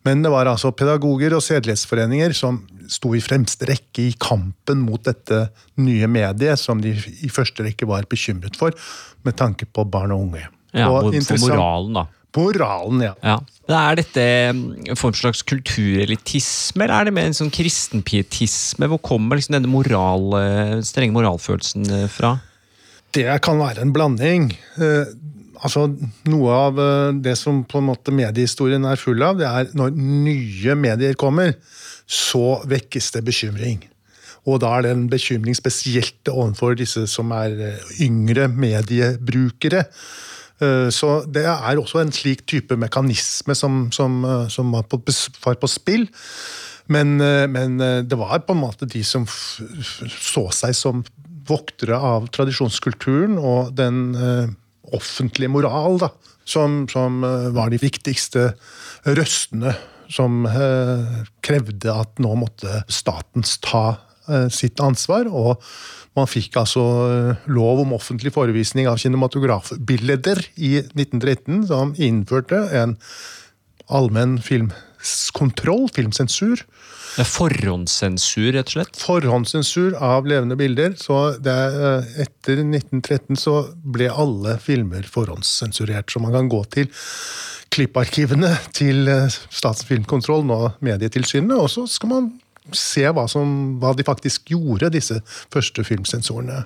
Men 0.06 0.22
det 0.24 0.32
var 0.32 0.50
altså 0.50 0.72
pedagoger 0.76 1.34
og 1.36 1.44
sedelighetsforeninger 1.44 2.34
som 2.36 2.62
sto 2.88 3.12
i 3.16 3.22
fremste 3.22 3.68
rekke 3.68 4.06
i 4.08 4.14
kampen 4.20 4.84
mot 4.86 5.02
dette 5.04 5.48
nye 5.82 6.08
mediet, 6.10 6.60
som 6.60 6.80
de 6.82 6.94
i 6.96 7.32
første 7.32 7.66
rekke 7.66 7.88
var 7.88 8.08
bekymret 8.10 8.56
for, 8.56 8.76
med 9.26 9.36
tanke 9.36 9.68
på 9.68 9.84
barn 9.90 10.14
og 10.14 10.28
unge. 10.28 10.46
Ja, 10.76 10.88
og 10.92 11.12
For 11.24 11.42
moralen, 11.42 11.98
da. 11.98 12.06
Moralen, 12.38 13.02
ja. 13.02 13.14
ja. 13.24 13.38
Er 13.68 13.98
dette 13.98 14.22
en 14.22 14.60
form 14.92 15.14
for 15.14 15.18
slags 15.18 15.40
kulturelitisme, 15.48 16.84
eller 16.84 16.94
er 16.94 17.08
det 17.08 17.14
mer 17.16 17.30
en 17.30 17.36
sånn 17.36 17.52
kristenpietisme? 17.52 18.86
Hvor 18.92 19.00
kommer 19.02 19.40
liksom 19.40 19.56
denne 19.56 19.70
moral, 19.72 20.28
eh, 20.38 20.74
strenge 20.86 21.16
moralfølelsen 21.16 21.88
eh, 21.96 22.06
fra? 22.12 22.36
Det 23.16 23.26
kan 23.42 23.58
være 23.58 23.82
en 23.82 23.94
blanding. 23.96 24.50
Eh, 25.58 25.66
altså, 25.66 25.88
Noe 26.30 26.54
av 26.54 26.80
det 27.22 27.36
som 27.40 27.64
på 27.66 27.82
en 27.82 27.90
måte 27.90 28.14
mediehistorien 28.14 28.86
er 28.86 29.00
full 29.00 29.22
av, 29.26 29.38
det 29.40 29.50
er 29.50 29.76
når 29.78 29.94
nye 29.98 30.78
medier 30.78 31.18
kommer 31.18 31.54
så 32.08 32.58
vekkes 32.68 33.12
det 33.18 33.24
bekymring. 33.26 33.82
Og 34.48 34.62
da 34.62 34.72
er 34.76 34.86
det 34.86 34.94
en 34.94 35.08
bekymring 35.12 35.56
spesielt 35.56 36.30
overfor 36.32 36.78
disse 36.78 37.04
som 37.10 37.32
er 37.36 37.54
eh, 37.66 37.88
yngre 38.06 38.48
mediebrukere. 38.48 39.84
Eh, 40.62 40.88
så 40.94 41.18
det 41.28 41.44
er 41.50 41.76
også 41.76 42.00
en 42.00 42.14
slik 42.14 42.46
type 42.48 42.78
mekanisme 42.80 43.56
som, 43.58 43.86
som, 43.92 44.22
eh, 44.24 44.46
som 44.52 44.72
var, 44.72 44.86
på, 44.88 45.02
var, 45.44 45.58
på, 45.60 45.70
spill. 45.70 46.08
Men, 46.88 47.18
men, 47.52 47.74
det 48.08 48.16
var 48.16 48.38
på 48.46 48.54
en 48.54 48.62
måte 48.62 48.86
de 48.88 49.02
som 49.04 49.26
så 49.28 50.46
seg 50.56 50.72
som 50.72 51.02
voktere 51.50 51.98
av 52.00 52.30
tradisjonskulturen 52.32 53.34
og 53.36 53.74
den 53.76 53.98
offentlige 54.96 55.52
moral, 55.52 55.98
da, 56.00 56.12
som, 56.48 56.82
som 56.88 57.20
var 57.54 57.72
de 57.72 57.80
viktigste 57.82 58.52
røstene 59.04 59.74
som 60.12 60.44
eh, 60.48 61.22
krevde 61.44 61.92
at 61.92 62.20
nå 62.22 62.32
måtte 62.40 62.82
staten 62.92 63.44
ta 63.64 63.84
eh, 64.28 64.48
sitt 64.52 64.80
ansvar. 64.80 65.28
og 65.28 65.62
man 66.16 66.26
fikk 66.26 66.56
altså 66.58 66.84
eh, 67.08 67.48
lov 67.52 67.84
om 67.84 67.94
offentlig 67.96 68.32
forevisning 68.34 68.88
av 68.90 68.98
kinematografbilder 68.98 70.42
i 70.56 70.78
1913, 70.80 71.66
som 71.70 71.94
innførte 71.94 72.64
en 72.74 72.96
allmenn 73.88 74.38
filmkontroll, 74.44 75.86
filmsensur. 75.94 76.64
Er 77.18 77.26
forhåndssensur, 77.26 78.52
rett 78.54 78.68
og 78.70 78.76
slett? 78.76 78.98
Forhåndssensur 79.02 79.96
av 79.98 80.26
levende 80.30 80.54
bilder. 80.58 80.92
Så 81.00 81.16
det, 81.42 81.54
etter 82.22 82.62
1913 82.62 83.38
så 83.38 83.54
ble 83.82 84.06
alle 84.12 84.54
filmer 84.62 85.02
forhåndssensurert. 85.02 86.12
Så 86.12 86.22
man 86.22 86.36
kan 86.36 86.50
gå 86.52 86.62
til 86.70 86.86
klipparkivene 87.74 88.52
til 88.76 89.10
eh, 89.10 89.26
Statens 89.50 89.84
filmkontroll, 89.88 90.46
nå 90.46 90.60
Medietilsynet, 90.84 91.56
og 91.58 91.66
så 91.72 91.88
skal 91.90 92.12
man 92.14 92.30
se 92.70 93.02
hva, 93.10 93.26
som, 93.30 93.80
hva 93.82 93.94
de 93.96 94.06
faktisk 94.06 94.52
gjorde, 94.54 94.92
disse 94.94 95.18
første 95.50 95.84
filmsensorene. 95.84 96.62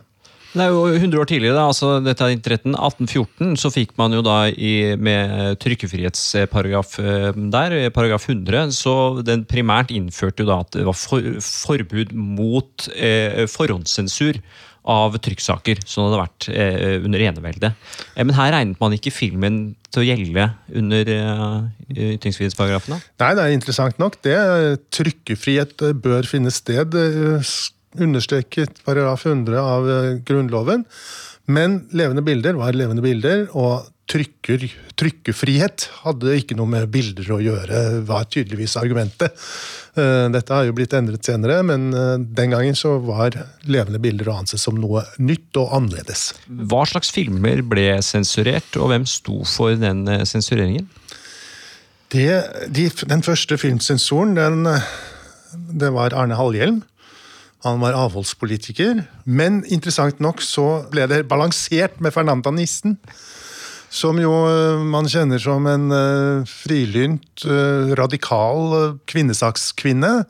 Det 0.52 0.60
er 0.60 0.68
jo 0.68 0.82
100 0.92 1.16
år 1.16 1.28
tidligere, 1.30 1.62
altså 1.64 1.94
dette 2.04 2.26
er 2.26 2.34
1814 2.36 3.54
så 3.60 3.70
fikk 3.72 3.94
man 4.00 4.12
jo 4.12 4.20
da 4.24 4.50
i, 4.52 4.92
med 5.00 5.56
trykkefrihetsparagraf 5.64 6.98
eh, 7.00 7.30
der, 7.54 7.76
paragraf 7.94 8.28
100, 8.28 8.74
så 8.76 9.22
den 9.24 9.46
primært 9.48 9.94
innførte 9.96 10.44
jo 10.44 10.50
da 10.50 10.58
at 10.66 10.76
det 10.76 10.84
var 10.88 10.98
for, 10.98 11.24
forbud 11.40 12.12
mot 12.12 12.90
eh, 12.92 13.46
forhåndssensur 13.48 14.42
av 14.82 15.16
trykksaker, 15.22 15.80
som 15.86 16.04
det 16.04 16.10
hadde 16.10 16.22
vært 16.22 16.48
eh, 16.52 16.96
under 17.06 17.22
eneveldet. 17.30 17.84
Eh, 18.14 18.24
men 18.24 18.34
her 18.36 18.52
regnet 18.52 18.80
man 18.82 18.96
ikke 18.96 19.14
filmen 19.14 19.60
til 19.92 20.02
å 20.02 20.06
gjelde 20.06 20.48
under 20.80 21.12
eh, 21.16 22.08
ytringsfrihetsparagrafene? 22.16 22.98
Nei, 23.22 23.30
det 23.38 23.44
er 23.44 23.54
interessant 23.54 24.00
nok. 24.02 24.18
det. 24.26 24.36
Trykkefrihet 24.94 25.86
bør 26.02 26.26
finne 26.28 26.52
sted, 26.54 26.98
eh, 26.98 27.54
understreket 27.98 28.84
paragraf 28.86 29.26
100 29.26 29.58
av 29.60 29.90
eh, 29.90 30.14
Grunnloven. 30.26 30.86
Men 31.50 31.82
levende 31.90 32.22
bilder 32.22 32.56
var 32.58 32.76
levende 32.76 33.02
bilder, 33.02 33.48
og 33.58 33.88
trykker, 34.10 34.64
trykkefrihet 34.98 35.86
hadde 36.02 36.34
ikke 36.36 36.56
noe 36.58 36.70
med 36.70 36.90
bilder 36.92 37.30
å 37.34 37.38
gjøre, 37.42 37.80
var 38.06 38.26
tydeligvis 38.30 38.76
argumentet. 38.80 39.34
Eh, 39.98 40.26
dette 40.32 40.54
har 40.54 40.66
jo 40.68 40.74
blitt 40.76 40.94
endret 40.96 41.26
senere, 41.26 41.60
men 41.66 41.90
eh, 41.96 42.14
den 42.22 42.54
gangen 42.54 42.78
så 42.78 42.96
var 43.02 43.36
levende 43.66 44.00
bilder 44.02 44.30
å 44.32 44.38
anse 44.42 44.60
som 44.60 44.78
noe 44.80 45.04
nytt 45.22 45.58
og 45.60 45.74
annerledes. 45.78 46.30
Hva 46.46 46.84
slags 46.88 47.12
filmer 47.14 47.64
ble 47.66 47.88
sensurert, 48.04 48.70
og 48.78 48.92
hvem 48.92 49.08
sto 49.08 49.42
for 49.48 49.78
den 49.78 50.04
sensureringen? 50.28 50.88
Det, 52.12 52.28
de, 52.68 52.90
den 53.08 53.24
første 53.24 53.56
filmsensoren, 53.56 54.36
den, 54.36 54.66
det 55.80 55.88
var 55.94 56.12
Arne 56.16 56.36
Hallhjelm. 56.36 56.82
Han 57.62 57.82
var 57.82 57.94
avholdspolitiker. 57.94 59.04
Men 59.24 59.62
interessant 59.70 60.18
nok 60.22 60.42
så 60.42 60.84
ble 60.90 61.06
det 61.10 61.22
balansert 61.30 62.00
med 62.02 62.14
Fernanda 62.14 62.50
Nissen. 62.54 62.96
Som 63.92 64.18
jo 64.22 64.32
eh, 64.48 64.82
man 64.88 65.08
kjenner 65.10 65.38
som 65.42 65.66
en 65.68 65.92
uh, 65.92 66.48
frilynt, 66.48 67.44
uh, 67.44 67.92
radikal 67.98 68.96
kvinnesakskvinne. 69.10 70.22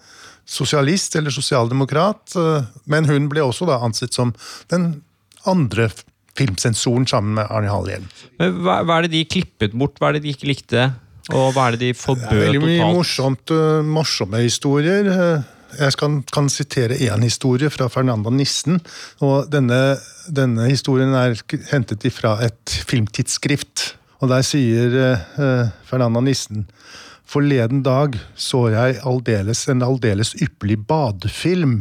Sosialist 0.45 1.17
eller 1.17 1.33
sosialdemokrat. 1.33 2.35
Men 2.91 3.07
hun 3.09 3.31
ble 3.33 3.45
også 3.47 3.69
da 3.71 3.79
ansett 3.87 4.13
som 4.13 4.35
den 4.73 4.91
andre 5.49 5.87
filmsensoren 6.37 7.07
sammen 7.09 7.39
med 7.39 7.49
Arne 7.55 7.71
Hallhjelm. 7.71 8.11
Hva, 8.41 8.83
hva, 8.83 8.99
er 8.99 9.07
det 9.07 9.15
de 9.15 9.23
klippet 9.31 9.77
bort? 9.79 9.97
Hva 10.03 10.11
er 10.11 10.19
det 10.19 10.27
de 10.27 10.35
ikke 10.35 10.51
likte? 10.51 10.91
Og 11.31 11.55
hva 11.55 11.71
er 11.71 11.79
det 11.79 11.87
de 11.87 11.95
forbød 11.97 12.27
totalt? 12.27 12.35
Det 12.35 12.43
er 12.43 12.51
veldig 12.51 12.63
mye 12.67 12.93
morsomt, 12.99 13.55
morsomme 13.87 14.43
historier. 14.43 15.09
Jeg 15.79 15.97
kan, 16.01 16.21
kan 16.29 16.51
sitere 16.53 16.99
én 17.01 17.25
historie 17.25 17.71
fra 17.73 17.89
Fernanda 17.93 18.31
Nissen. 18.31 18.81
og 19.21 19.49
Denne, 19.53 19.97
denne 20.29 20.69
historien 20.69 21.15
er 21.17 21.39
hentet 21.73 22.05
fra 22.13 22.37
et 22.45 22.77
filmtidsskrift. 22.89 23.95
og 24.21 24.29
Der 24.35 24.45
sier 24.47 24.99
eh, 25.03 25.73
Fernanda 25.89 26.21
Nissen 26.21 26.67
Forleden 27.33 27.81
dag 27.81 28.19
så 28.37 28.67
jeg 28.75 28.99
aldeles, 29.09 29.65
en 29.73 29.85
aldeles 29.87 30.35
ypperlig 30.43 30.83
badefilm. 30.85 31.79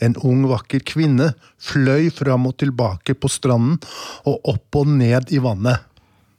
En 0.00 0.14
ung, 0.24 0.46
vakker 0.48 0.80
kvinne 0.88 1.32
fløy 1.60 2.08
fram 2.14 2.46
og 2.48 2.56
tilbake 2.62 3.16
på 3.18 3.28
stranden 3.28 3.76
og 4.24 4.48
opp 4.54 4.80
og 4.80 4.88
ned 4.88 5.34
i 5.34 5.42
vannet. 5.44 5.82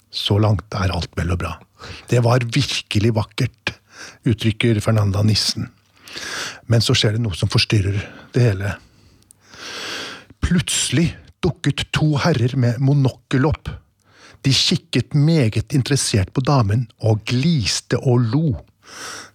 Så 0.09 0.39
langt 0.41 0.73
er 0.73 0.93
alt 0.95 1.13
vel 1.19 1.35
og 1.35 1.43
bra. 1.43 1.53
Det 2.09 2.23
var 2.25 2.45
virkelig 2.47 3.13
vakkert, 3.13 3.75
uttrykker 4.25 4.81
Fernanda 4.81 5.21
Nissen. 5.25 5.69
Men 6.69 6.83
så 6.83 6.95
skjer 6.97 7.17
det 7.17 7.23
noe 7.23 7.37
som 7.37 7.51
forstyrrer 7.51 7.99
det 8.35 8.47
hele. 8.47 8.75
Plutselig 10.43 11.09
dukket 11.43 11.87
to 11.95 12.13
herrer 12.23 12.55
med 12.59 12.81
monokkel 12.83 13.47
opp. 13.49 13.71
De 14.43 14.51
kikket 14.51 15.15
meget 15.15 15.75
interessert 15.75 16.33
på 16.35 16.43
damen 16.43 16.87
og 16.99 17.23
gliste 17.29 17.99
og 17.99 18.27
lo. 18.33 18.47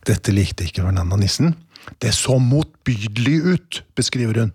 Dette 0.09 0.33
likte 0.35 0.67
ikke 0.69 0.85
Fernanda 0.85 1.17
Nissen. 1.17 1.55
Det 2.01 2.13
så 2.13 2.37
motbydelig 2.43 3.37
ut, 3.55 3.83
beskriver 3.97 4.43
hun. 4.43 4.53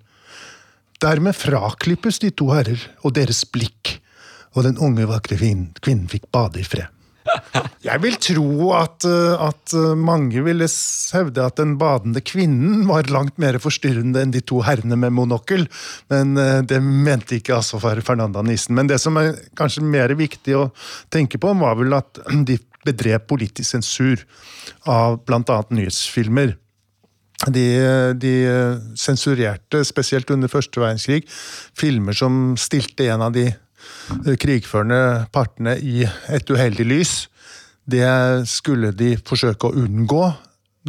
Dermed 1.01 1.35
fraklippes 1.35 2.21
de 2.21 2.29
to 2.31 2.51
herrer 2.53 2.81
og 3.01 3.15
deres 3.17 3.41
blikk, 3.49 3.97
og 4.53 4.67
den 4.67 4.77
unge, 4.77 5.07
vakre 5.09 5.39
kvinnen 5.39 6.09
fikk 6.11 6.29
bade 6.31 6.61
i 6.61 6.67
fred. 6.67 6.87
Jeg 7.83 8.01
vil 8.03 8.17
tro 8.21 8.71
at, 8.77 9.05
eh, 9.07 9.45
at, 9.47 9.75
mange 9.99 10.43
ville 10.45 10.67
hevde 11.13 11.45
at 11.45 11.59
den 11.59 11.75
badende 11.81 12.23
kvinnen 12.25 12.85
var 12.89 13.09
langt 13.13 13.39
mer 13.41 13.57
forstyrrende 13.63 14.23
enn 14.23 14.33
de 14.33 14.41
to 14.43 14.61
herrene 14.65 14.97
med 14.99 15.15
monokkel, 15.15 15.65
men 16.11 16.35
det 16.67 16.79
mente 16.83 17.39
ikke 17.39 17.57
altså 17.57 17.79
Fernanda 17.81 18.43
Nissen. 18.45 18.75
Men 18.77 18.91
det 18.91 18.99
som 19.03 19.17
er 19.21 19.35
kanskje 19.59 19.85
mer 19.85 20.13
viktig 20.19 20.57
å 20.57 20.67
tenke 21.13 21.39
på, 21.41 21.53
var 21.59 21.79
vel 21.79 21.95
at 21.97 22.21
de 22.49 22.59
bedrev 22.83 23.23
politisk 23.29 23.75
sensur 23.75 24.25
av 24.89 25.21
bl.a. 25.27 25.61
nyhetsfilmer. 25.71 26.57
De, 27.51 27.65
de, 28.15 28.33
sensurerte, 28.95 29.81
spesielt 29.83 30.29
under 30.31 30.51
første 30.51 30.79
verdenskrig, 30.79 31.25
filmer 31.75 32.15
som 32.15 32.53
stilte 32.59 33.09
en 33.11 33.25
av 33.25 33.33
de 33.35 33.49
krigførende 34.39 35.25
partene 35.33 35.77
i 35.79 36.03
et 36.05 36.49
uheldig 36.49 36.85
lys. 36.85 37.13
Det 37.89 38.07
skulle 38.47 38.93
de 38.95 39.15
forsøke 39.27 39.69
å 39.69 39.83
unngå. 39.83 40.25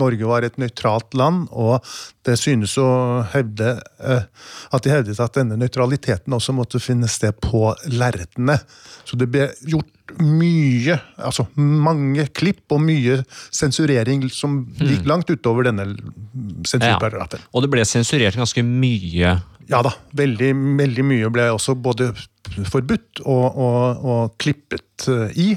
Norge 0.01 0.27
var 0.29 0.47
et 0.47 0.57
nøytralt 0.59 1.15
land, 1.19 1.47
og 1.53 1.85
det 2.27 2.37
synes 2.41 2.77
å 2.81 2.89
hevde 3.35 3.77
eh, 4.03 4.27
at 4.75 4.85
de 4.85 4.93
hevdet 4.93 5.21
at 5.23 5.37
denne 5.39 5.59
nøytraliteten 5.61 6.35
også 6.35 6.55
måtte 6.57 6.83
finne 6.83 7.11
sted 7.11 7.37
på 7.45 7.69
lerretene. 7.93 8.59
Så 9.07 9.19
det 9.21 9.29
ble 9.33 9.49
gjort 9.71 9.91
mye, 10.21 10.99
altså 11.17 11.47
mange 11.57 12.27
klipp 12.37 12.75
og 12.75 12.83
mye 12.85 13.23
sensurering 13.55 14.27
som 14.33 14.61
gikk 14.77 15.01
hmm. 15.01 15.09
langt 15.11 15.31
utover 15.33 15.71
denne 15.71 15.89
sensurparagrafen. 16.69 17.41
Ja, 17.41 17.51
og 17.55 17.65
det 17.65 17.73
ble 17.73 17.87
sensurert 17.89 18.37
ganske 18.39 18.65
mye? 18.67 19.39
Ja 19.71 19.81
da, 19.85 19.95
veldig, 20.17 20.51
veldig 20.79 21.05
mye 21.09 21.31
ble 21.33 21.49
også 21.55 21.77
både 21.81 22.11
forbudt 22.69 23.23
og, 23.25 23.45
og, 23.49 24.05
og 24.05 24.35
klippet 24.43 25.09
eh, 25.09 25.39
i. 25.41 25.49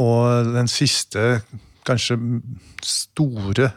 Og 0.00 0.52
den 0.54 0.68
siste, 0.72 1.40
kanskje 1.88 2.18
store 2.86 3.70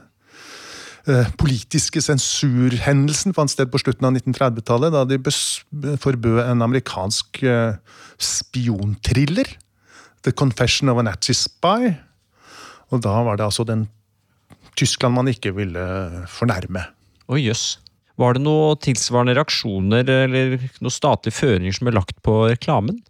eh, 1.09 1.29
politiske 1.39 2.01
sensurhendelsen 2.03 3.35
fant 3.37 3.51
sted 3.51 3.71
på 3.71 3.81
slutten 3.81 4.07
av 4.07 4.17
1930-tallet, 4.17 4.95
da 4.95 5.05
de 5.09 5.97
forbød 6.01 6.41
en 6.45 6.65
amerikansk 6.65 7.43
eh, 7.43 7.77
spionthriller. 8.21 9.55
The 10.25 10.33
Confession 10.33 10.89
of 10.89 10.97
a 10.97 11.05
Nazi 11.05 11.35
Spy. 11.37 11.93
Og 12.93 13.01
da 13.05 13.19
var 13.25 13.37
det 13.37 13.45
altså 13.45 13.65
den 13.67 13.87
Tyskland 14.75 15.15
man 15.15 15.29
ikke 15.31 15.53
ville 15.55 15.81
fornærme. 16.29 16.81
Å 17.25 17.35
oh, 17.35 17.39
jøss. 17.39 17.77
Var 18.19 18.35
det 18.35 18.43
noen 18.45 18.79
tilsvarende 18.83 19.35
reaksjoner 19.35 20.07
eller 20.07 20.55
noen 20.79 20.93
statlige 20.93 21.35
føringer 21.35 21.75
som 21.75 21.87
ble 21.87 21.95
lagt 21.97 22.17
på 22.25 22.45
reklamen? 22.51 23.01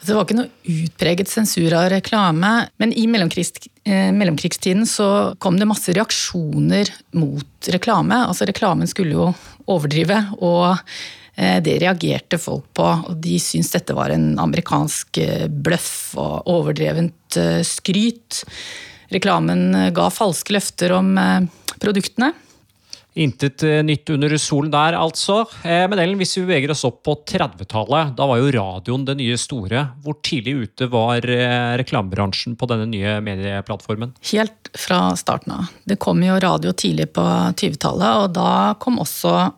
Det 0.00 0.14
var 0.16 0.24
ikke 0.24 0.36
noe 0.38 0.48
utpreget 0.64 1.28
sensur 1.28 1.74
av 1.76 1.90
reklame, 1.92 2.50
men 2.80 2.92
i 2.96 3.04
eh, 3.04 4.08
mellomkrigstiden 4.16 4.86
så 4.88 5.36
kom 5.38 5.58
det 5.60 5.68
masse 5.68 5.92
reaksjoner 5.92 6.88
mot 7.20 7.70
reklame. 7.74 8.22
Altså 8.24 8.48
Reklamen 8.48 8.88
skulle 8.88 9.18
jo 9.18 9.26
overdrive, 9.68 10.22
og 10.40 10.78
eh, 11.36 11.58
det 11.60 11.76
reagerte 11.84 12.40
folk 12.40 12.70
på. 12.72 12.88
Og 13.12 13.20
de 13.20 13.36
syntes 13.42 13.74
dette 13.76 13.96
var 13.96 14.14
en 14.14 14.32
amerikansk 14.40 15.20
eh, 15.20 15.48
bløff 15.52 16.14
og 16.16 16.48
overdrevent 16.48 17.40
skryt. 17.68 18.40
Reklamen 19.12 19.92
ga 19.94 20.08
falske 20.14 20.54
løfter 20.56 20.96
om 20.96 21.12
produktene. 21.82 22.32
Intet 23.18 23.62
eh, 23.62 23.82
nytt 23.82 24.10
under 24.10 24.36
solen 24.38 24.70
der, 24.70 24.94
altså. 24.94 25.40
Eh, 25.66 25.82
men 25.90 25.98
Ellen, 25.98 26.18
hvis 26.20 26.36
vi 26.38 26.44
beveger 26.44 26.70
oss 26.70 26.84
opp 26.86 27.00
på 27.06 27.16
30-tallet, 27.26 28.12
da 28.18 28.26
var 28.30 28.38
jo 28.38 28.52
radioen 28.54 29.06
det 29.08 29.16
nye 29.18 29.38
store. 29.40 29.82
Hvor 30.04 30.20
tidlig 30.22 30.54
ute 30.68 30.86
var 30.92 31.26
eh, 31.26 31.74
reklamebransjen 31.80 32.54
på 32.58 32.68
denne 32.70 32.86
nye 32.92 33.16
medieplattformen? 33.26 34.14
Helt 34.30 34.70
fra 34.78 35.02
starten 35.18 35.56
av. 35.56 35.72
Det 35.82 35.98
kom 36.02 36.22
jo 36.22 36.38
radio 36.42 36.70
tidlig 36.70 37.08
på 37.16 37.24
20-tallet, 37.58 38.26
og 38.26 38.36
da 38.38 38.52
kom 38.82 39.00
også 39.02 39.56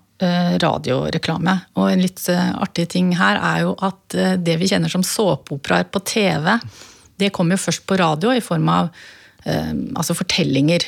radioreklame. 0.62 1.56
Og 1.74 1.88
en 1.90 2.02
litt 2.04 2.20
artig 2.30 2.84
ting 2.92 3.08
her 3.18 3.40
er 3.42 3.64
jo 3.64 3.72
at 3.82 4.14
det 4.38 4.54
vi 4.60 4.68
kjenner 4.70 4.92
som 4.92 5.02
såpeoperaer 5.02 5.88
på 5.90 5.98
TV, 6.06 6.46
det 7.18 7.32
kom 7.34 7.50
jo 7.50 7.58
først 7.58 7.82
på 7.90 7.98
radio 7.98 8.30
i 8.30 8.44
form 8.44 8.70
av 8.70 8.92
altså 9.42 10.14
fortellinger. 10.14 10.86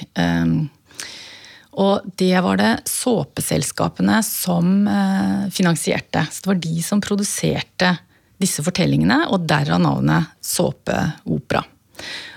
Og 1.81 2.07
det 2.21 2.35
var 2.45 2.59
det 2.61 2.73
såpeselskapene 2.89 4.21
som 4.27 4.89
eh, 4.89 5.47
finansierte. 5.55 6.27
Så 6.31 6.45
det 6.45 6.53
var 6.53 6.61
de 6.67 6.83
som 6.87 7.03
produserte 7.03 7.95
disse 8.43 8.65
fortellingene, 8.67 9.25
og 9.33 9.47
derav 9.49 9.81
navnet 9.83 10.35
såpeopera. 10.45 11.65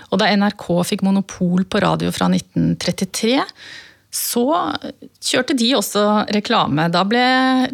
Og 0.08 0.20
da 0.20 0.30
NRK 0.32 0.64
fikk 0.88 1.04
monopol 1.04 1.66
på 1.68 1.82
radio 1.84 2.10
fra 2.14 2.30
1933, 2.32 3.36
så 4.14 4.44
kjørte 5.20 5.56
de 5.58 5.72
også 5.76 6.04
reklame. 6.32 6.86
Da 6.92 7.02
ble 7.04 7.24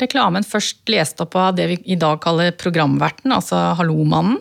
reklamen 0.01 0.47
først 0.47 0.83
lest 0.91 1.23
opp 1.23 1.37
av 1.39 1.55
det 1.59 1.69
vi 1.71 1.77
i 1.95 1.99
dag 2.01 2.19
kaller 2.25 2.57
programverten, 2.59 3.33
altså 3.37 3.61
Hallomannen. 3.79 4.41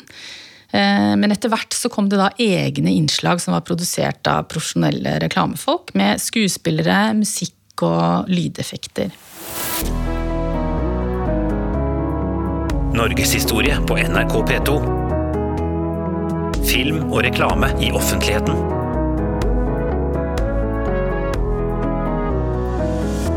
Eh, 0.73 1.13
men 1.19 1.31
etter 1.31 1.51
hvert 1.53 1.75
så 1.77 1.89
kom 1.93 2.09
det 2.09 2.17
da 2.17 2.31
egne 2.41 2.93
innslag 2.97 3.41
som 3.41 3.53
var 3.53 3.65
produsert 3.67 4.25
av 4.29 4.47
profesjonelle 4.49 5.19
reklamefolk, 5.21 5.93
med 5.97 6.21
skuespillere, 6.21 7.13
musikk 7.17 7.85
og 7.85 8.29
lydeffekter. 8.31 9.13
Norgeshistorie 12.93 13.79
på 13.89 13.97
NRK 13.97 14.35
P2. 14.49 14.77
Film 16.69 17.03
og 17.09 17.23
reklame 17.25 17.73
i 17.81 17.91
offentligheten. 17.93 18.82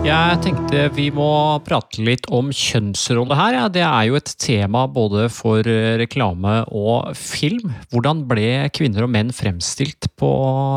Jeg 0.07 0.39
tenkte 0.39 0.85
vi 0.95 1.09
må 1.11 1.27
prate 1.67 1.99
litt 2.07 2.29
om 2.31 2.53
kjønnsrolle 2.55 3.35
her. 3.35 3.57
Ja. 3.57 3.65
Det 3.73 3.83
er 3.83 4.05
jo 4.07 4.15
et 4.21 4.31
tema 4.39 4.85
både 4.87 5.25
for 5.35 5.67
eh, 5.67 5.97
reklame 5.99 6.61
og 6.71 7.11
film. 7.19 7.73
Hvordan 7.91 8.21
ble 8.31 8.69
kvinner 8.77 9.03
og 9.03 9.11
menn 9.11 9.35
fremstilt 9.35 10.07
på 10.15 10.31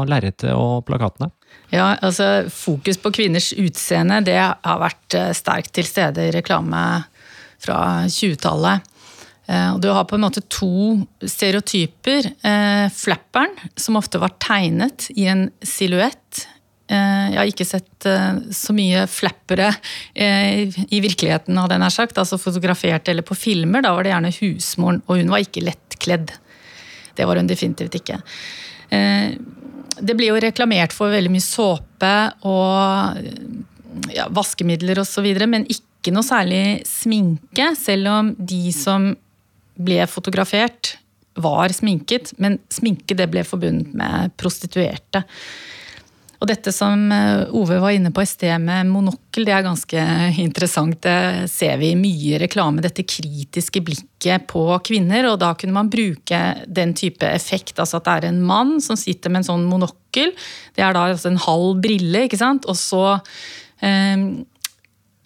lerretet 0.10 0.50
og 0.56 0.82
plakatene? 0.90 1.30
Ja, 1.70 1.92
altså 2.02 2.50
Fokus 2.50 2.98
på 2.98 3.14
kvinners 3.20 3.52
utseende 3.54 4.24
det 4.26 4.40
har 4.42 4.82
vært 4.82 5.20
eh, 5.22 5.30
sterkt 5.38 5.76
til 5.78 5.86
stede 5.86 6.26
i 6.26 6.34
reklame 6.34 6.84
fra 7.62 7.80
20-tallet. 8.10 8.94
Eh, 9.46 9.74
du 9.78 9.92
har 9.94 10.10
på 10.10 10.18
en 10.18 10.26
måte 10.26 10.42
to 10.50 11.04
stereotyper. 11.22 12.34
Flapperen, 12.98 13.60
som 13.78 14.02
ofte 14.02 14.26
var 14.26 14.40
tegnet 14.42 15.12
i 15.14 15.30
en 15.30 15.52
silhuett 15.62 16.50
jeg 16.90 17.38
har 17.38 17.50
ikke 17.52 17.68
sett 17.68 18.08
eh, 18.10 18.40
så 18.56 18.74
mye 18.74 19.04
flappere 19.10 19.68
eh, 20.14 20.66
i 20.90 21.02
virkeligheten, 21.04 21.58
hadde 21.62 21.78
jeg 21.78 21.84
nær 21.84 21.94
sagt. 21.94 22.18
Altså 22.22 22.40
fotografert 22.42 23.12
eller 23.12 23.26
på 23.26 23.38
filmer. 23.38 23.84
Da 23.86 23.94
var 23.96 24.06
det 24.06 24.14
gjerne 24.14 24.34
husmoren, 24.40 25.02
og 25.06 25.22
hun 25.22 25.34
var 25.34 25.46
ikke 25.46 25.66
lettkledd. 25.68 26.34
Det 27.18 27.28
var 27.28 27.40
hun 27.40 27.50
definitivt 27.50 27.98
ikke. 28.00 28.22
Det 28.90 30.16
blir 30.16 30.32
jo 30.32 30.40
reklamert 30.42 30.94
for 30.96 31.12
veldig 31.12 31.32
mye 31.34 31.44
såpe 31.44 32.14
og 32.48 33.20
ja, 34.16 34.30
vaskemidler 34.32 35.02
osv., 35.04 35.28
men 35.44 35.68
ikke 35.68 36.14
noe 36.16 36.26
særlig 36.26 36.88
sminke. 36.88 37.74
Selv 37.78 38.10
om 38.14 38.32
de 38.40 38.72
som 38.74 39.12
ble 39.80 40.00
fotografert, 40.10 40.96
var 41.40 41.74
sminket. 41.76 42.34
Men 42.38 42.58
sminke 42.74 43.18
det 43.18 43.30
ble 43.32 43.44
forbundet 43.48 43.94
med 43.98 44.34
prostituerte. 44.40 45.24
Og 46.40 46.48
dette 46.48 46.72
som 46.72 47.02
eh, 47.12 47.50
Ove 47.56 47.82
var 47.84 47.92
inne 47.92 48.14
på 48.16 48.24
i 48.24 48.30
sted 48.30 48.64
med 48.64 48.88
monokkel, 48.88 49.44
det 49.48 49.54
er 49.56 49.66
ganske 49.66 50.04
interessant. 50.46 51.02
Det 51.04 51.50
ser 51.52 51.76
vi 51.82 51.92
i 51.92 52.00
mye 52.00 52.40
reklame, 52.40 52.84
dette 52.84 53.04
kritiske 53.04 53.84
blikket 53.84 54.48
på 54.52 54.64
kvinner. 54.88 55.28
Og 55.34 55.40
da 55.42 55.52
kunne 55.60 55.76
man 55.76 55.92
bruke 55.92 56.40
den 56.68 56.96
type 56.98 57.28
effekt, 57.28 57.76
altså 57.78 58.00
at 58.00 58.08
det 58.08 58.16
er 58.16 58.30
en 58.30 58.42
mann 58.48 58.78
som 58.84 59.00
sitter 59.00 59.34
med 59.34 59.44
en 59.44 59.50
sånn 59.52 59.68
monokkel. 59.68 60.32
Det 60.78 60.86
er 60.86 60.96
da 60.96 61.10
altså 61.10 61.34
en 61.34 61.44
halv 61.44 61.84
brille, 61.84 62.24
ikke 62.30 62.40
sant. 62.40 62.70
Og 62.72 62.80
så 62.80 63.04
eh, 63.84 64.26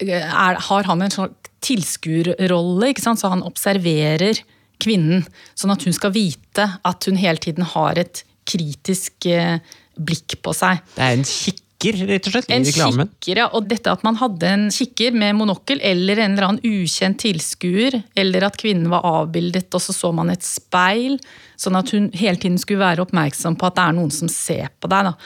er, 0.02 0.60
har 0.66 0.90
han 0.90 1.06
en 1.06 1.14
sånn 1.14 1.38
tilskuerrolle, 1.64 2.90
ikke 2.90 3.06
sant. 3.06 3.22
Så 3.22 3.30
han 3.30 3.46
observerer 3.46 4.42
kvinnen, 4.82 5.22
sånn 5.54 5.72
at 5.78 5.86
hun 5.86 5.94
skal 5.94 6.10
vite 6.16 6.66
at 6.82 7.06
hun 7.06 7.22
hele 7.22 7.38
tiden 7.38 7.70
har 7.70 8.02
et 8.02 8.26
kritisk 8.50 9.30
eh, 9.30 9.62
blikk 9.96 10.38
på 10.44 10.54
seg. 10.56 10.80
Det 10.94 11.04
er 11.04 11.18
en 11.18 11.24
kikker, 11.28 12.00
rett 12.08 12.28
og 12.28 12.34
slett, 12.34 12.50
en? 12.54 12.66
Kikker, 12.66 13.40
ja. 13.42 13.46
Og 13.56 13.68
dette 13.68 13.92
at 13.92 14.04
man 14.06 14.18
hadde 14.20 14.50
en 14.50 14.66
kikker 14.72 15.16
med 15.16 15.36
monokkel 15.38 15.82
eller 15.84 16.22
en 16.24 16.34
eller 16.34 16.48
annen 16.48 16.82
ukjent 16.84 17.20
tilskuer, 17.22 18.00
eller 18.16 18.48
at 18.48 18.58
kvinnen 18.60 18.90
var 18.92 19.06
avbildet, 19.08 19.68
og 19.74 19.84
så 19.84 19.96
så 19.96 20.12
man 20.16 20.32
et 20.32 20.46
speil, 20.46 21.18
sånn 21.60 21.78
at 21.80 21.94
hun 21.94 22.10
hele 22.16 22.40
tiden 22.40 22.60
skulle 22.60 22.84
være 22.84 23.04
oppmerksom 23.04 23.58
på 23.60 23.68
at 23.68 23.78
det 23.78 23.88
er 23.88 23.98
noen 24.00 24.14
som 24.14 24.30
ser 24.32 24.70
på 24.80 24.90
deg. 24.92 25.10
Da. 25.10 25.16